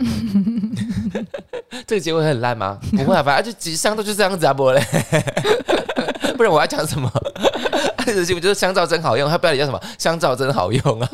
[1.86, 2.78] 这个结尾很烂吗？
[2.92, 4.82] 不会啊，反正就几香皂就这样子啊，不嘞。
[6.36, 7.10] 不然我要讲什么？
[8.08, 9.78] 这则新闻就是香皂真好用，它标题叫什么？
[9.98, 11.10] 香皂真好用啊！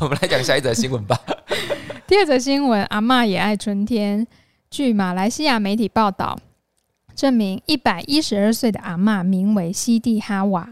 [0.00, 1.20] 我们来讲下一则新闻吧。
[2.06, 4.26] 第二则新闻：阿妈也爱春天。
[4.70, 6.38] 据马来西亚媒体报道，
[7.14, 10.66] 证明一百一十二岁的阿妈名为西蒂哈瓦，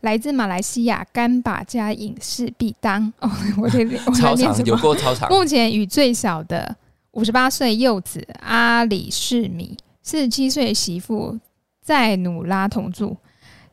[0.00, 3.12] 来自马来西亚甘巴加影视必当。
[3.20, 5.28] 哦，我得我操场有过操场。
[5.28, 6.74] 目前与最小的
[7.10, 11.38] 五十八岁幼子阿里士米四十七岁媳妇。
[11.80, 13.16] 在努拉同住，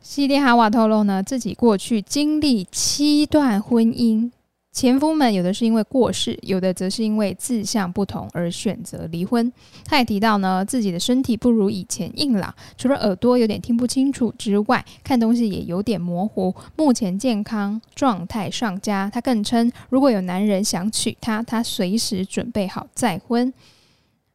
[0.07, 4.29] 西蒂哈瓦透露呢，自己过去经历七段婚姻，
[4.71, 9.51] 前夫们有的是因为过世，有的则是因为志向不同而选择离婚。
[9.83, 16.53] 他也提到呢，自己的身体不如以前硬朗，除了耳朵有点听不清楚之外，看东西也有点模糊。
[16.75, 19.09] 目前健康状态上佳。
[19.11, 23.51] 他更称，如果有男人想娶她，他随时准备好再婚。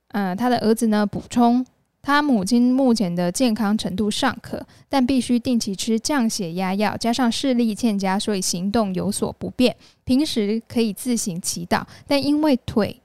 [0.09, 1.65] 嗯，他的儿子呢，补充。
[2.03, 9.77] 他母亲目前的健康程度尚可，但必须定期吃降血压药，加上视力欠佳，所以行动有所不便。
[10.05, 13.01] 平时可以自行祈祷，但因为腿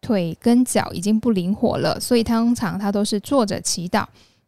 [0.00, 4.04] 腿跟脚已经不灵活了，所以通常他都是坐着祈祷。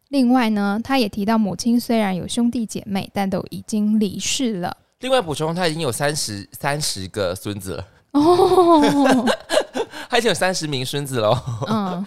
[0.09, 4.75] 另外呢，他也提到母亲虽然有兄弟姐妹，但都已经离世了。
[4.99, 9.25] 另外补充，他已经有三十三十个孙子了哦，
[10.09, 11.37] 他已经有三十名孙子喽。
[11.67, 12.05] 嗯。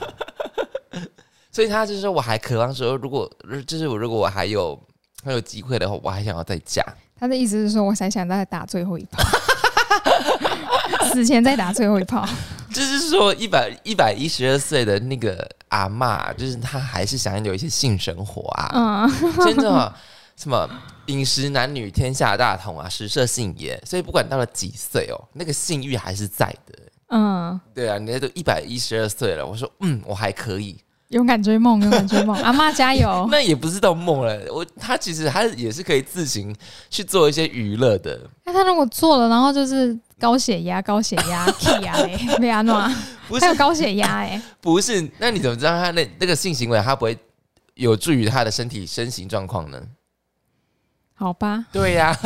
[1.52, 3.30] 所以他就是说，我还渴望说，如果
[3.66, 4.76] 就是我，如果我还有
[5.22, 6.82] 还有机会的话，我还想要再嫁。
[7.20, 9.22] 他的意思是说，我才想再打最后一炮，
[11.12, 12.26] 死前再打最后一炮。
[12.72, 18.70] 就是说，一百一百一十二岁的那个阿妈，就是她还是想要有一些性生活啊。
[18.74, 19.94] 嗯，真的
[20.36, 20.66] 什么
[21.06, 23.78] 饮食男女天下大同啊，食色性也。
[23.86, 26.78] 所以不管到了几岁哦，那个性欲还是在的。
[27.10, 30.78] 嗯，对啊，人家都一百一十二岁了，我说嗯，我还可以。
[31.12, 33.26] 勇敢追梦， 勇敢追梦，阿妈加油！
[33.30, 36.54] 那也不是到梦了，我他其实他也是可以自行
[36.90, 38.20] 去做一些娱乐的。
[38.44, 41.96] 那他如果做了，然后就是高血压，高血压， K 啊，
[42.38, 42.78] 被阿诺，
[43.40, 45.08] 还有高血压哎，不是？
[45.18, 47.16] 那你怎么知道他那那个性行为他不会
[47.74, 49.80] 有助于他的身体身形状况呢？
[51.14, 52.16] 好吧，对呀，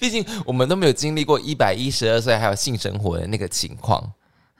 [0.00, 4.02] 毕竟我们都没有经历过一百一十二岁还有性生活的那个情况。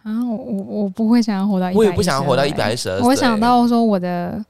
[0.06, 3.00] 啊，我我我不会想要活到，我也不想要活到一百一十二。
[3.00, 4.44] 我想到说我的。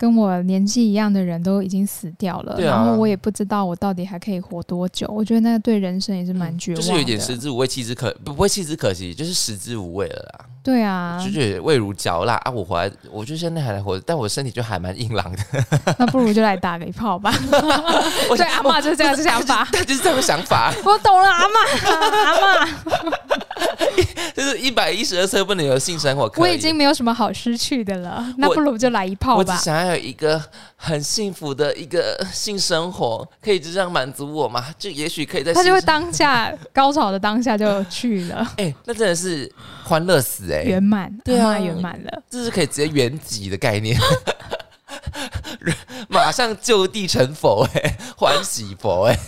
[0.00, 5.06] 跟我年纪一样的人都已经死掉了，然后我也不知道我到底还可以活多久。
[5.10, 10.46] 我觉得那对人生也是蛮绝望，就是有点食之无味，弃之可不会弃之可惜，就是食之无味了啦。
[10.62, 12.50] 对啊，就觉得味如嚼蜡啊！
[12.50, 15.38] 我活来，我就现在还在活着，但我身体就还蛮硬朗的。
[15.98, 17.30] 那不如就来打个一炮吧。
[18.30, 20.72] 我对阿妈就是这样子想法，他就是这个想法。
[20.82, 21.54] 我懂了，阿妈，
[21.90, 23.16] 阿妈，
[24.34, 28.24] 就是一百一十二岁不能有性生活，我已经没有什么好失去的了。
[28.38, 29.38] 那不如就来一炮吧。
[29.38, 30.42] 我只想要有一个
[30.76, 34.64] 很幸福的一个性生活，可以就这样满足我吗？
[34.78, 38.46] 就也许可以在他就会当下高潮的当下就去了。
[38.56, 39.50] 哎，那真的是
[39.84, 43.98] 欢乐死哎，圆满，对啊，圆满了，这是可以直接圆寂的概念，
[46.08, 49.18] 马上就地成佛哎，欢喜佛哎。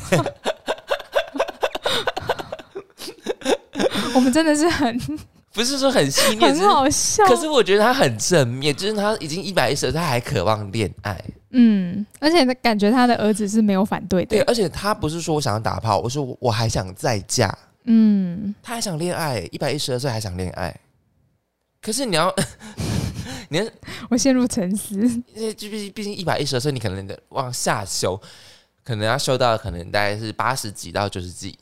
[4.14, 5.18] 我们真的是很。
[5.54, 7.22] 不是说很细腻， 很好笑。
[7.26, 11.22] 可是我觉得他很正面，就是他已经一百一十，他还渴望恋爱。
[11.50, 14.28] 嗯，而且他感觉他的儿子是没有反对的。
[14.30, 17.54] 对，而且他不是说我想要打炮，我说我还想再嫁。
[17.84, 20.74] 嗯，他还想恋爱，一百一十二岁还想恋爱。
[21.82, 22.34] 可是你要，
[23.50, 23.70] 你
[24.08, 24.96] 我陷入沉思，
[25.34, 28.18] 因为毕竟毕竟一百一十二岁，你可能得往下修，
[28.82, 31.58] 可能要修到可能大概是八十几到九十几。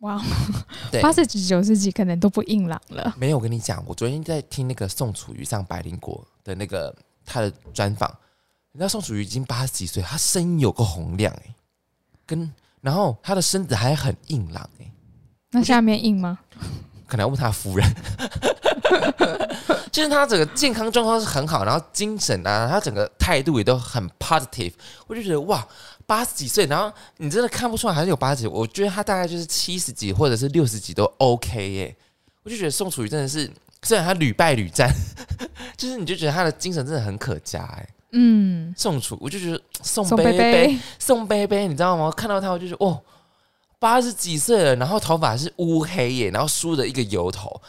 [0.00, 0.22] 哇，
[1.02, 3.14] 八十几、九十几可能都不硬朗了。
[3.18, 8.10] 没有，我跟你讲，我昨天在听那个宋楚瑜上百灵国的那个他的专访，
[8.72, 11.54] 你知道宋楚瑜已经八十几岁，他声音有个洪亮哎，
[12.26, 14.90] 跟然后他的身子还很硬朗哎，
[15.50, 16.38] 那下面硬吗？
[17.06, 17.94] 可能要问他夫人。
[19.92, 24.72] 就是他整个健康状况是很好，然后精神啊，他整个态度也都很 positive，
[25.06, 25.66] 我就觉得哇。
[26.08, 31.96] 八十几岁，然后你真的看不出来还是有八十几，我觉得他大概就是七十几或者是六十几都 OK 耶。
[32.44, 33.50] 我就觉得宋楚瑜真的是，
[33.82, 34.88] 虽然他屡败屡战，
[35.76, 37.88] 就是你就觉得他的精神真的很可嘉哎。
[38.12, 42.08] 嗯，宋楚，我就觉得宋贝贝，宋贝贝，你知道吗？
[42.12, 43.02] 看到他我就觉得哦，
[43.80, 47.60] 八十几岁了，然后头发是乌黑耶，然后梳着一个油头，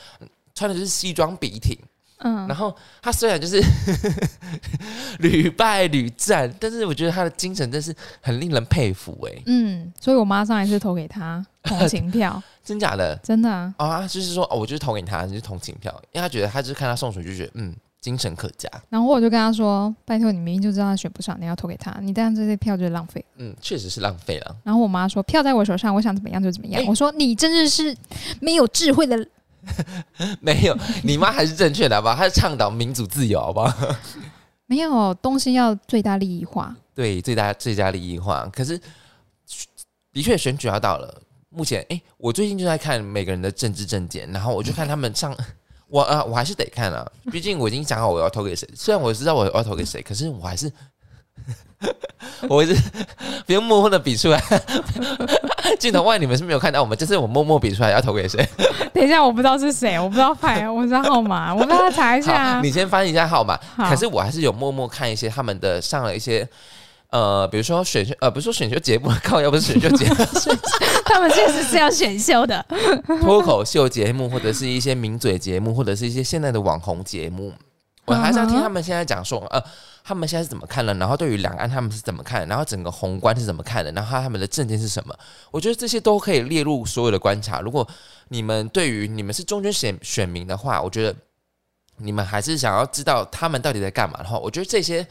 [0.57, 1.77] 穿的就是西装笔挺，
[2.17, 3.61] 嗯，然后他虽然就是
[5.19, 9.43] 屡败屡战，但是我觉得他的精神真是很令人佩服哎。
[9.45, 13.15] 嗯，所以我妈上一次投给他 同情票，真假的？
[13.17, 13.73] 真的啊！
[13.77, 18.67] 啊，就是说，哦，我就是投给他，就是同情票，因为他觉得他就是看他送水就觉得嗯，精神可嘉。
[18.89, 24.55] 然后我就跟他说：“拜托，你明明就知道他选不上，你要投给他，你这样这些票就是浪费。”嗯，确实是浪费了。
[24.63, 27.95] 然后我妈说：“票在我手上，我想怎么样就怎么样。”我说：“你真的是
[28.39, 29.15] 没有智慧的。”
[30.41, 32.15] 没有，你妈还是正确的，好不好？
[32.15, 33.95] 她是倡导民主自由，好不好？
[34.67, 38.45] 没有东西要最大利益化，对，最大最佳利益化。
[38.53, 38.79] 可是，
[40.11, 41.21] 的确选举要到了。
[41.49, 45.35] 目前，哎，我最近就在看每个人的政治证件，然后我就看他们上，
[45.87, 48.67] 我啊，我还是得看啊，毕竟我已经想好我要投给谁。
[48.75, 50.71] 虽然我知道我要投给谁，可是我还是。
[52.49, 52.75] 我是
[53.45, 54.41] 不用默默的比出来，
[55.79, 58.47] 镜头外你们是没有看到我们，就是我默默比出来要投给谁。
[58.93, 62.59] 等一下，我不知道是谁，我不知道牌，我知道号码，我帮他查一下。
[62.61, 63.59] 你先翻一下号码。
[63.77, 66.47] 可是我还是有默默看一些他们的上了一些，
[67.11, 70.15] 呃，比如说选秀，呃，不是说选秀节目，靠，要不是选秀节目，
[71.05, 72.65] 他们确实是要选秀的
[73.21, 77.53] 脱口秀节目，或者是一些名嘴节目，或者是一些现在的网红节目。
[78.07, 79.61] 我还是要听他们现在讲说，呃，
[80.01, 85.13] 他们现在是怎么看的，然后对于两岸他们是怎么看，然后整个宏观是怎么看的，然后他们的政见是什么？
[85.51, 87.59] 我觉得这些都可以列入所有的观察。
[87.59, 87.85] 如果
[88.29, 91.13] 你们对于你们是中间选选民的话，我觉得
[91.97, 95.05] 你们还是想要知道他们到底在干嘛的话，我觉得这些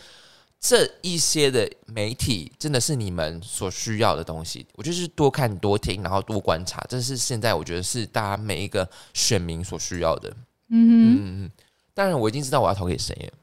[0.58, 4.66] 这一些的媒体真的是你们所需要的东西。
[4.72, 10.30] 我就是多看多听，然后多观察，这是现在我觉得是大家每一个选民所需要的。
[10.70, 11.50] 嗯嗯嗯。
[11.96, 13.38] 当然，我已经知道我要投给谁了。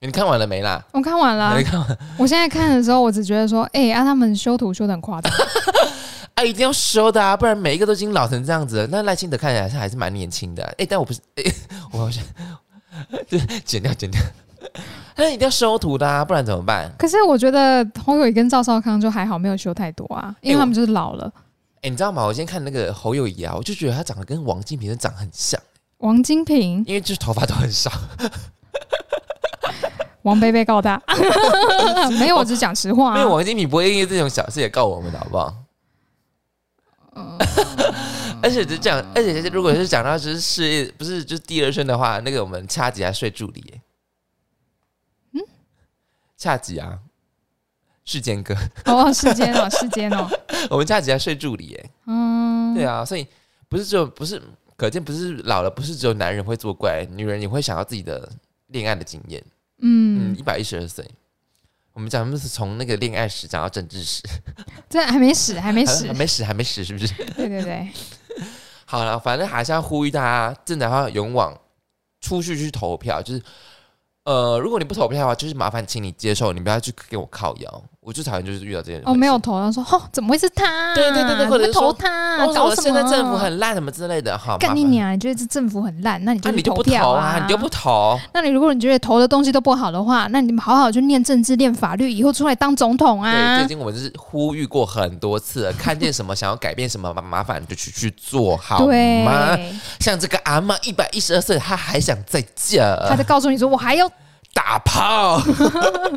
[0.00, 0.84] 你看完了没啦？
[0.92, 1.54] 我看完了。
[1.54, 1.98] 没看完。
[2.18, 5.32] 我现在看的时候，我只觉得说，哎，啊，他们修图修的很夸张。
[6.34, 8.86] 啊，一定要修的啊，不然每一个都已经老成这样子了。
[8.88, 10.64] 那赖清德看起来是还是蛮年轻的。
[10.76, 11.44] 哎，但我不是，哎，
[11.92, 12.22] 我好像
[13.28, 14.20] 就剪掉剪掉。
[15.14, 16.92] 那一定要修图的啊，不然怎么办？
[16.98, 21.32] 可是我觉得侯友谊跟赵少康就还好，没有修太多啊，因为他们就是老了。
[21.82, 22.24] 哎，你知道吗？
[22.24, 25.60] 我今天看那个侯友谊啊，我就觉得他长得跟王金平长很像。
[25.98, 27.90] 王金平，因为就是头发都很少。
[30.22, 31.00] 王贝贝告他，
[32.18, 33.16] 没有，我只讲实话。
[33.18, 35.54] 因为王金平不会因为这种小事也告我们的，好不好？
[38.42, 43.80] 而且就这样，而且如果是讲到就是事业，不是就是第二春的话，那个我们恰吉还睡助理。
[45.32, 45.42] 嗯，
[46.36, 46.98] 恰吉啊，
[48.04, 48.54] 世间哥。
[48.84, 50.30] 哦，世间哦，世间哦。
[50.70, 51.90] 我们恰吉还睡助理耶。
[52.06, 53.26] 嗯，对啊，所以
[53.68, 54.40] 不是就不是。
[54.78, 58.26] 可见不是老了，不是只有男人会作怪，女人也会想要自己的
[58.68, 59.44] 恋爱的经验。
[59.82, 61.04] 嗯，一百一十二岁，
[61.92, 64.22] 我们讲的是从那个恋爱史讲到政治史，
[64.88, 67.12] 这还没死，还没死， 还没死，还没死，是不是？
[67.34, 67.88] 对对对。
[68.86, 71.52] 好了，反正还是要呼吁大家，真的要勇往
[72.20, 73.42] 出去去投票，就是。
[74.24, 77.84] 呃，如果你不投票的话，就是麻烦请你接受，你不要去给我靠腰。
[78.08, 79.02] 我最讨厌就是遇到这些人。
[79.04, 80.94] 哦，没有投，他说哦，怎么会是他？
[80.94, 82.82] 对对对对，或者投他，搞什么？
[82.82, 84.56] 现在政府很烂，什么之类的，好。
[84.56, 85.12] 干你娘！
[85.12, 87.38] 你觉得这政府很烂，那你就你就不投啊？
[87.38, 88.18] 你就不投？
[88.32, 93.58] 那你如果你觉得投的东西都不好的话，那你们好好去念政治、念法律，以后出来当总统啊！
[93.58, 99.54] 对，最近我们是呼吁过很多次，看见什么想要改变什么麻烦就去去做好吗？
[100.00, 104.10] 像这个阿妈一百一十二岁，她还想再嫁，她在告诉你说我还要。
[104.54, 105.40] 打炮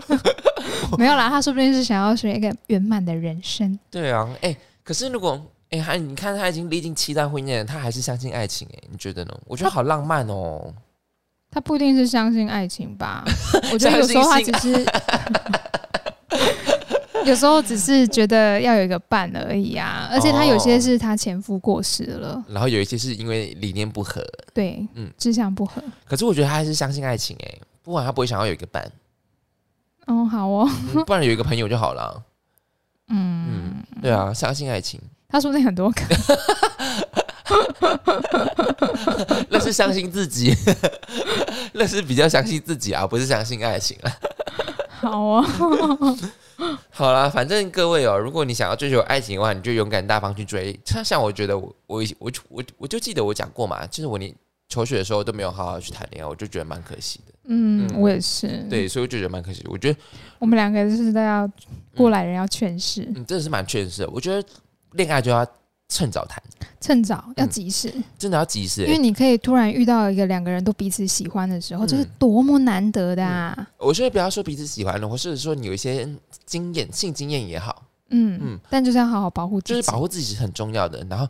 [0.97, 3.77] 没有啦，他说不定是想要选一个圆满的人生。
[3.89, 9.31] 对啊，哎，可是如果哎，还你看他已经历经七段婚姻，他还是相信爱情，哎，你觉得呢？
[9.45, 10.73] 我觉得好浪漫哦。
[11.49, 13.23] 他不一定是相信爱情吧？
[13.71, 14.85] 我觉得有时候他只是，
[17.25, 20.09] 有时候只是觉得要有一个伴而已啊。
[20.11, 24.21] 而且他有些是他前夫过世了，然后有一些是因为理念不合，
[24.53, 25.81] 对，嗯，志向不合。
[26.05, 27.57] 可是我觉得他还是相信爱情，哎。
[27.91, 28.89] 不管他不会想要有一个伴，
[30.07, 30.65] 哦，好哦，
[31.05, 32.23] 不然有一个朋友就好了。
[33.09, 34.97] 嗯嗯，对啊，相信爱情。
[35.27, 36.01] 他说那很多个，
[39.51, 40.55] 那是相信自己，
[41.75, 44.11] 那是比较相信自己啊，不是相信爱情啊。
[45.01, 45.45] 好啊，
[46.91, 50.79] 好了，反正各位哦，如果你想要追求爱情的话，你就勇敢大方去追。
[50.85, 54.33] 像像我觉得我我我我我就记得我讲过嘛，就是我连。
[54.71, 57.33] 求学的时候都没有好好去谈恋爱，我就觉得蛮可惜的。
[57.53, 58.47] 嗯，我也是。
[58.69, 59.61] 对，所以我就觉得蛮可惜。
[59.67, 59.99] 我觉得
[60.39, 61.49] 我们两个就是都要
[61.97, 63.03] 过来人要劝世。
[63.13, 64.07] 嗯，真的是蛮劝世。
[64.07, 64.47] 我觉得
[64.93, 65.45] 恋爱就要
[65.89, 66.41] 趁早谈，
[66.79, 68.85] 趁早要及时，真的要及时。
[68.85, 73.69] 因为你可以突然遇到一个两个人都彼此喜欢的时候，这是多么难得的啊！
[73.77, 76.07] 我觉得不要说彼此喜欢了，或是说你有一些
[76.45, 77.83] 经验，性经验也好。
[78.11, 81.05] 嗯嗯，但就是要好好保护，就是保护自己是很重要的。
[81.09, 81.27] 然后，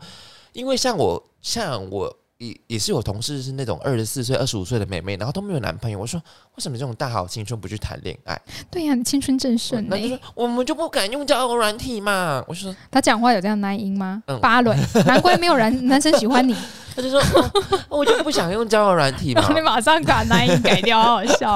[0.54, 2.16] 因为像我，像我。
[2.42, 6.00] 也也是有同事是那种二十四岁、二十五岁的妹妹，然后都没有男朋友。
[6.00, 6.20] 我说
[6.56, 8.42] 为什么这种大好青春不去谈恋爱？
[8.72, 9.86] 对呀，青春正盛。
[9.88, 12.44] 那就说我们就不敢用交友软体嘛。
[12.48, 14.24] 我说他讲话有这样男音吗？
[14.42, 14.76] 八轮，
[15.06, 16.56] 难怪没有人男生喜欢你。
[16.96, 17.22] 他就说
[17.90, 19.48] 我就不想用交友软体嘛。
[19.54, 21.56] 你马上把男音改掉，好好笑。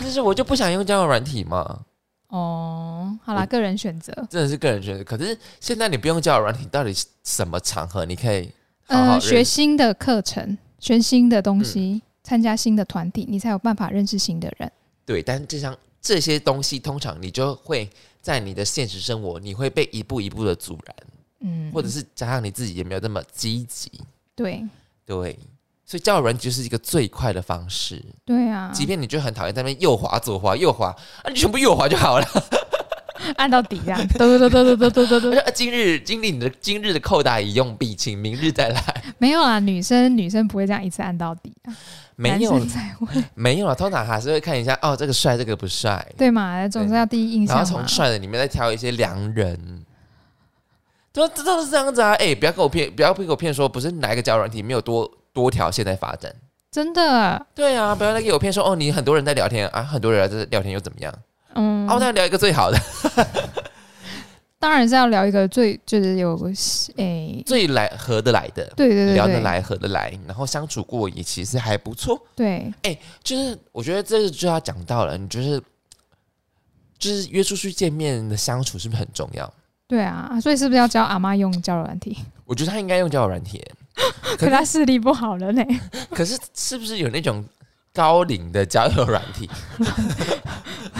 [0.00, 1.80] 但是我就不想用交友软体嘛。
[2.28, 5.04] 哦，好啦，个人选择，真的是个人选择。
[5.04, 6.94] 可是现在你不用交友软体，到底
[7.24, 8.50] 什么场合你可以？
[8.88, 14.70] 呃，学新的课程，学新的东西，参加新的团体，你才有办法认识新的人。
[15.04, 17.88] 对，但是这项这些东西，通常你就会
[18.20, 20.96] 在你的现实生活，你会被一步一步的阻拦，
[21.40, 23.90] 嗯，或者是加上你自己也没有那么积极。
[24.34, 24.64] 对
[25.04, 25.38] 对，
[25.84, 28.02] 所以交友软就是一个最快的方式。
[28.24, 30.88] 对啊，即便你就很讨厌在那边右滑左滑右滑，
[31.22, 32.26] 啊，你全部右滑就好了。
[33.36, 35.36] 按到底这样，嘟嘟嘟嘟嘟嘟嘟嘟。
[35.54, 38.82] 今日经历你的今日的扣打已用毕，请明日再来。
[39.18, 41.76] 没有啊，女生女生不会这样一次按到底啊。
[42.16, 46.66] 没有才会 没有啊，通常还是会看一下哦，这个帅，这个不帅，对嘛？
[46.68, 49.84] 总是要第一印象然后从帅的里面再挑一些良人。
[51.12, 52.12] 都这都是这样子啊！
[52.14, 56.32] 哎，不要跟我骗，不要被我骗说不是哪一个交友软体没有多多条线在发展。
[56.70, 57.46] 真的？
[57.54, 61.12] 对啊，不要再给我骗说哦，你很多人在聊天啊，很多人在聊天又怎么样？
[61.58, 62.78] 嗯，哦，那聊一个最好的，
[64.60, 66.38] 当然是要聊一个最就是有
[66.96, 72.16] 诶最来合得来的，对对对，聊得来合得来，然后相处过也其实还不错。
[72.36, 75.60] 对，哎，就是我觉得这个就要讲到了，你就是
[76.96, 79.52] 就是约出去见面的相处是不是很重要？
[79.88, 82.16] 对啊，所以是不是要教阿妈用交友软体？
[82.46, 83.60] 我觉得他应该用交友软体，
[84.38, 85.64] 可他视力不好了呢。
[86.10, 87.44] 可是是不是有那种？
[87.90, 89.48] 高龄的交友软体，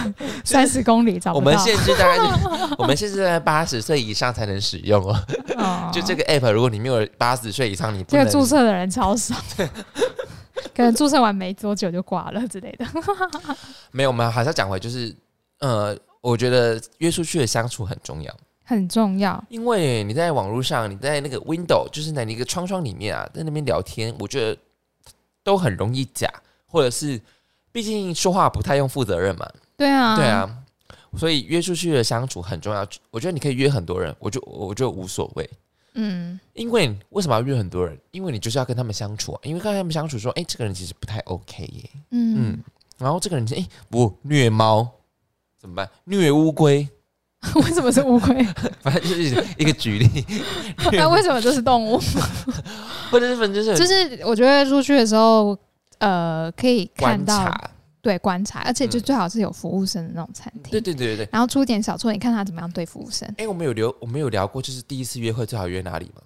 [0.45, 1.45] 三十公里找不到。
[1.45, 2.19] 我们限制大概，
[2.79, 5.91] 我们限制在八十岁以上才能使用哦。
[5.93, 9.35] 就这个 app，如果你没有八十岁以上，你这个注册的人超少，
[10.75, 12.87] 可能注册完没多久就挂了之类的。
[13.91, 15.15] 没有，我们还是要讲回，就是
[15.61, 18.35] 呃，我觉得约出去的相处很重要，
[18.65, 19.43] 很重要。
[19.49, 24.57] 因为你在网络上，你在那个 window，就是在那个窗窗里面啊，在那边聊天，我觉得
[25.43, 26.29] 都很容易假。
[26.71, 27.19] 或者是，
[27.73, 29.49] 毕竟说话不太用负责任嘛。
[29.79, 30.59] 对啊，对啊，
[31.17, 32.85] 所以约出去的相处很重要。
[33.13, 35.49] 我觉得你可以约很多人，我就我就无所谓。
[35.95, 37.97] 嗯，因为为什么要约很多人？
[38.11, 39.41] 因为你就是要跟他们相处啊。
[39.45, 41.91] 因为跟他们相处，说，哎，这个人其实不太 OK 耶。
[42.11, 42.65] 嗯嗯，
[42.99, 44.87] 然后这个人，哎，不虐猫
[45.61, 45.89] 怎么办？
[46.05, 46.89] 虐乌龟？
[47.55, 48.43] 为什么是乌龟？
[48.83, 50.27] 反正就是一个举例。
[50.93, 52.01] 那为什么就是动物？
[53.13, 55.57] 或者是反正就是，就是我觉得出去的时候。
[56.01, 57.53] 呃，可以看到，
[58.01, 60.71] 对，观察，而且就最好是有服务生的那种餐厅。
[60.71, 63.29] 对对对对然后出点小错，你看他怎么样对服务生。
[63.37, 66.23] 哎，我们有聊，我们有聊过，就是第一次约会最好约哪里吗？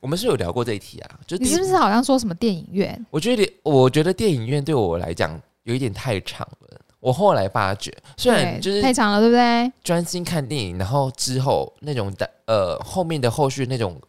[0.00, 1.18] 我们是有聊过这一题啊。
[1.26, 3.06] 就你是不是好像说什么电影院？
[3.10, 6.80] 我觉得，我觉得电影院对我来讲有一点太长了。
[7.00, 9.72] 我后来发觉，虽然就是太长了，对不对？
[9.82, 14.00] 专心看电影，然后之后那种的呃后面的后续那种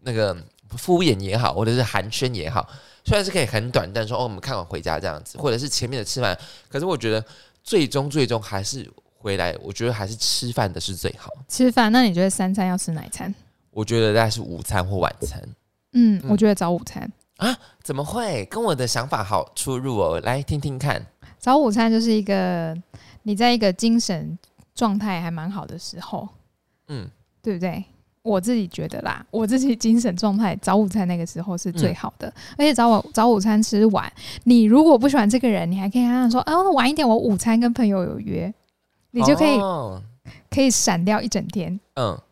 [0.00, 0.36] 那个
[0.70, 2.66] 敷衍也好，或者是寒暄也好。
[3.08, 6.38] 虽然是可以很短暂说哦，我们看完回家这样子，或者是前面的吃饭，
[6.68, 7.24] 可是我觉得
[7.64, 8.86] 最终最终还是
[9.16, 11.32] 回来，我觉得还是吃饭的是最好。
[11.48, 11.90] 吃饭？
[11.90, 13.34] 那你觉得三餐要吃哪餐？
[13.70, 15.42] 我觉得大概是午餐或晚餐。
[15.92, 17.56] 嗯，我觉得早午餐啊？
[17.82, 18.44] 怎么会？
[18.44, 20.20] 跟我的想法好出入哦。
[20.22, 21.06] 来听听看，
[21.38, 22.76] 早午餐就是一个
[23.22, 24.38] 你在一个精神
[24.74, 26.28] 状态还蛮好的时候，
[26.88, 27.82] 嗯，对不对？
[28.22, 34.12] 我自己觉得啦，我自己精神状态早午餐那个时候是最好的，而且早午早午餐吃完，
[34.44, 38.52] 你如果不喜欢这个人，你还可以跟他说：“啊，晚一点，我午餐跟朋友有约。”
[39.10, 39.58] 你就可以
[40.50, 41.72] 可以闪掉一整天。
[41.94, 42.27] 嗯，对。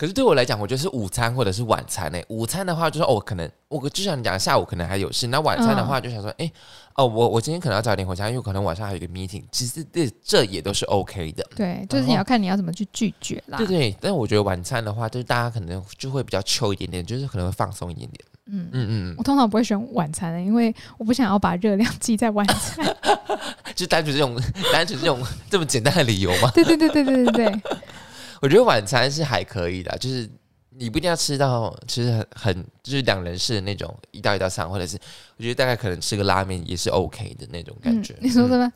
[0.00, 2.18] 可是对我来讲，我觉得是午餐或者是晚餐呢。
[2.28, 5.26] 午餐的话，就是哦，可能我就像你讲，下午可能还有事。
[5.26, 6.50] 那晚餐的话，就想说，哎，
[6.94, 9.42] 哦，我我今天可能要早点回家，因为可能晚上还有一个 meeting。
[9.52, 11.46] 其实这这也都是 OK 的。
[11.54, 13.58] 对，就是你要看你要怎么去拒绝啦。
[13.58, 18.24] 对对，但我觉得晚餐的话，就是大家可能就会比较 chill 一点点，就是可能会放松一点点。
[18.46, 19.14] 嗯嗯嗯。
[19.18, 22.96] 我通常不会选晚餐的，因为我不想要把热量记在晚餐。
[23.76, 24.34] 就单纯这种
[24.72, 26.50] 单纯这种这么简单的理由吗？
[26.54, 27.60] 对对对对对对对。
[28.40, 30.28] 我觉得晚餐是还可以的，就是
[30.70, 34.98] 你不一定要吃到，其实很很就是两人式的那种一道一道上，或者是
[35.36, 38.14] 我觉得大概可能吃个拉面也是 OK 的那种感觉。
[38.20, 38.72] 你说什么？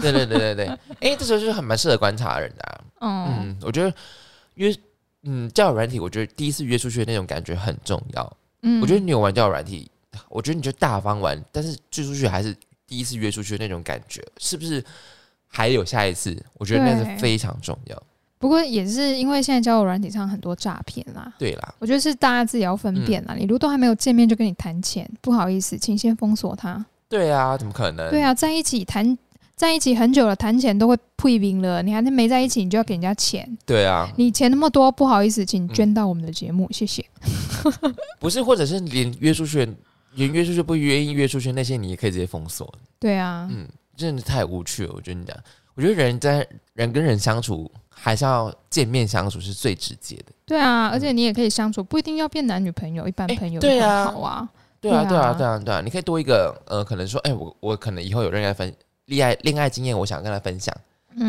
[0.00, 0.66] 对对对对对，
[1.00, 2.80] 哎，这时候就是很蛮适合观察人的。
[3.00, 3.94] 嗯，我觉得
[4.54, 4.74] 约
[5.22, 8.36] 嗯交友软体，我觉得第一次约出去的那种感觉很重要。
[8.62, 9.90] 嗯，我觉得你有玩交友软体，
[10.28, 12.56] 我觉得你就大方玩，但是约出去还是
[12.86, 14.82] 第一次约出去的那种感觉，是不是
[15.46, 16.36] 还有下一次？
[16.54, 18.02] 我觉得那是非常重要。
[18.44, 21.32] 不过也是因为现在交友软体上很多诈骗啦。
[21.38, 23.34] 对啦，我觉得是大家自己要分辨啦。
[23.34, 26.84] 你如果都还没有见面就跟你谈钱，不好意思，请先封锁他。
[27.08, 28.10] 对啊，怎么可能？
[28.10, 29.16] 对啊，在一起谈。
[29.56, 33.48] 在一起很久了，谈钱都会退兵了，你还没在一起，你就要给人家钱？
[33.64, 37.02] 对啊，你钱那么多，不好意思，请捐到我们的节目，谢谢。
[38.18, 39.64] 不是，或者是连约出去，
[40.16, 42.68] 连约出去不愿意约出去那些，你也可以直接封锁。
[42.98, 44.92] 对啊，嗯，真的太无趣了。
[44.92, 45.36] 我觉得你讲，
[45.76, 50.32] 我觉得人在人跟人相处，还是要见面相处是最直接的。
[50.44, 54.48] 对啊，而且你也可以相处，不一定要变男女朋友，一般朋友也好啊。
[54.80, 58.74] 对啊，对啊，对啊，对啊，你可以多一个呃，可能说，哎，我我可能以后有恋爱分。
[59.06, 60.74] 恋爱恋爱经验，我想跟他分享，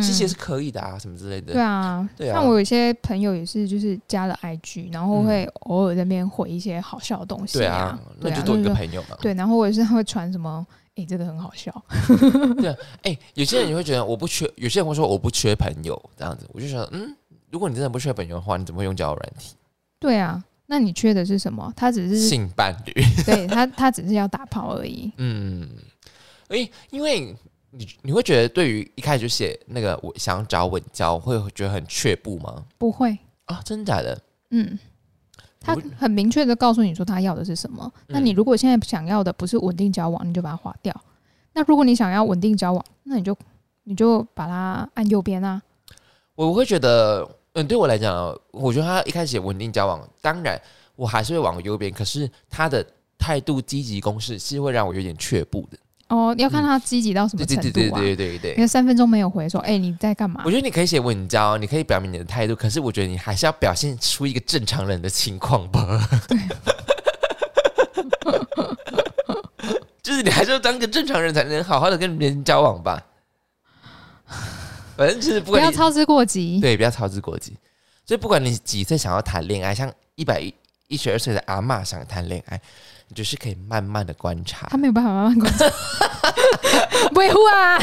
[0.01, 1.51] 其实也是可以的啊，什么之类的。
[1.51, 2.35] 对啊，对啊。
[2.35, 7.57] 像我有一些朋友也是，就是加了 IG，然后会偶尔在那边回一些好笑的东西。
[7.57, 9.17] 对啊，那就多一个朋友嘛。
[9.19, 11.71] 对，然后我也是会传什么，哎，真的很好笑。
[12.61, 17.15] 对，哎，有些人你会觉得我不缺，有些人会说我不缺朋友这样子，我就想，嗯，
[17.51, 19.55] 如果你真的不缺朋友的话，你怎么会用交友软体？
[19.99, 21.71] 对啊，那你缺的是什么？
[21.75, 22.93] 他只是性伴侣。
[23.25, 25.11] 对他，他只是要打炮而已。
[25.17, 25.69] 嗯，
[26.49, 27.35] 哎，因为。
[27.77, 32.63] 你你会觉得对于一开始就写那个我想找稳交，会觉得很却步吗？
[32.77, 33.17] 不会
[33.47, 34.17] 啊，真的假的？
[34.51, 34.79] 嗯，
[35.65, 37.91] 他很明确的告诉你说他要的是什么。
[38.07, 40.95] 那你如果现在想要的不是稳定交往，你就把它划掉。
[41.53, 43.35] 那如果你想要稳定交往，那你就
[43.83, 45.61] 你就把它按右边啊。
[46.35, 50.61] 我会觉得，嗯，对我来讲，我觉得他一开始写稳定交往，当然
[50.95, 51.91] 我还是会往右边。
[51.91, 52.85] 可是他的
[53.17, 55.77] 态度积极攻势是会让我有点却步的。
[56.07, 57.71] 哦，要看他积极到什么程度啊？
[57.73, 58.51] 对对对对对对。
[58.51, 66.07] 因为三分钟没有回，说：“哎，你在干嘛？”我觉得你可以写稳交，你可以表明你的态度，可是我觉得你还是要表现出一个正常人的情况吧。
[70.03, 73.03] 就是你还是要当个正常人才能好好的跟别人交往吧。
[74.95, 76.59] 反正就是不要操之过急。
[76.61, 77.57] 对，不要操之过急。
[78.05, 80.39] 所以不管你几岁想要谈恋爱，像一百
[80.87, 82.61] 一十二岁的阿妈想谈恋爱。
[83.07, 85.65] 你就是可以慢慢的观察，他没有办法慢慢观察，
[87.15, 87.77] 维护啊，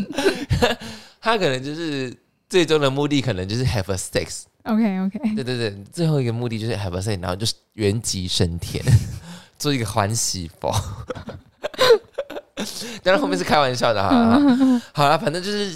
[1.20, 2.12] 他可能就是
[2.48, 4.42] 最终的目的，可能就是 have a sex。
[4.64, 8.84] OK OK，对对对，最后一个目的就是 have a sex，然后就是原籍升天，
[9.58, 10.74] 做一个欢喜佛。
[13.02, 14.38] 当然后面是开玩笑的哈，
[14.92, 15.74] 好了，反正就是。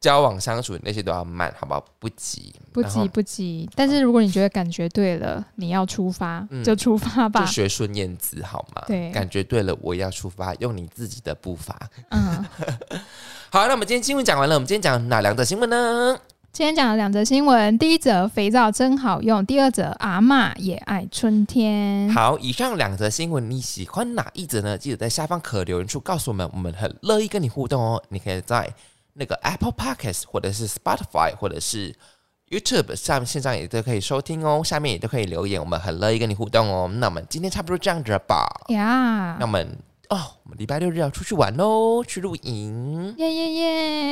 [0.00, 1.84] 交往相处那些都要慢，好不好？
[1.98, 3.68] 不急，不急，不急。
[3.74, 7.40] 但是如果你觉得感觉对了，你要出发就出发吧。
[7.40, 8.84] 就学孙燕姿好吗？
[8.86, 11.76] 对，感觉对了，我要出发，用你自己的步伐。
[12.10, 12.44] 嗯，
[13.50, 16.16] 好，那我们今天新闻讲完了，我们今天讲哪两则新闻呢？
[16.52, 22.08] 今天讲了两则新闻，第一则肥皂真好用，第二则阿妈也爱春天。
[22.10, 24.78] 好，以上两则新闻你喜欢哪一则呢？
[24.78, 28.02] 记得在下方可留言处告诉我们，我们很乐意跟你互动哦。
[28.10, 28.72] 你可以在。
[29.18, 31.94] 那个 Apple Podcast 或者是 Spotify 或者是
[32.50, 36.88] YouTube 上线上也都可以收听哦，下面也都可以留言，我们很乐意跟你互动哦。
[36.94, 38.46] 那我们今天差不多这样子了吧。
[38.68, 39.76] 呀，那我们
[40.08, 43.14] 哦，我们礼拜六日要出去玩喽，去露营。
[43.18, 43.52] 耶耶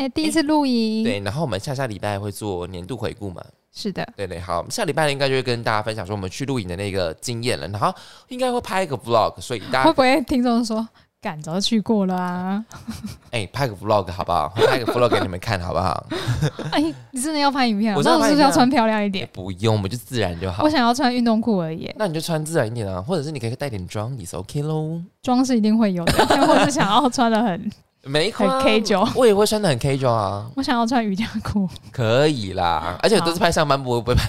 [0.03, 0.09] 耶！
[0.11, 1.05] 第一次露营。
[1.05, 3.43] 对，然后我们下下礼拜会做年度回顾嘛？
[3.73, 4.07] 是的。
[4.17, 7.95] 对对，好，下礼拜应该就会跟大家分享说我们去露营的那个经验了，然后
[8.29, 10.87] 应该会拍一个 Vlog，所以大家会不会听众说？
[11.27, 12.65] 赶着去过了啊！
[13.33, 14.49] 哎，拍个 vlog 好不好？
[14.55, 16.07] 拍个 vlog 给你们看好不好？
[16.71, 17.93] 哎，你真的要拍影片？
[17.97, 19.29] 我是不是要穿漂亮一点？
[19.33, 20.63] 不用，我们就自然就好。
[20.63, 21.93] 我想要穿运动裤而已。
[21.97, 25.01] 那你就穿自然一点啊，或者是你可以带点妆也是 OK 喽。
[25.21, 26.13] 妆是一定会有的，
[26.47, 27.73] 或是想要穿的很
[28.07, 30.47] 没很 K 九，我也会穿的很 K 九啊。
[30.55, 32.97] 我想要穿瑜伽裤，可以啦。
[33.03, 34.23] 而且都是拍上班不会拍。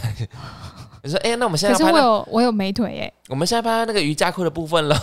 [1.04, 3.14] 你说，哎，那我们现在可是我有我有美腿哎。
[3.30, 4.98] 我们现在拍那个瑜伽裤的部分了。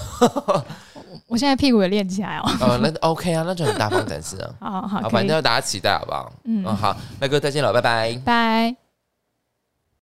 [1.28, 2.42] 我现在屁股也练起来哦。
[2.60, 4.50] 哦，那 OK 啊，那就很大方展示啊。
[4.82, 6.32] 好好，反正大家期待好不好？
[6.44, 8.83] 嗯，好，那哥再见了，拜拜，拜。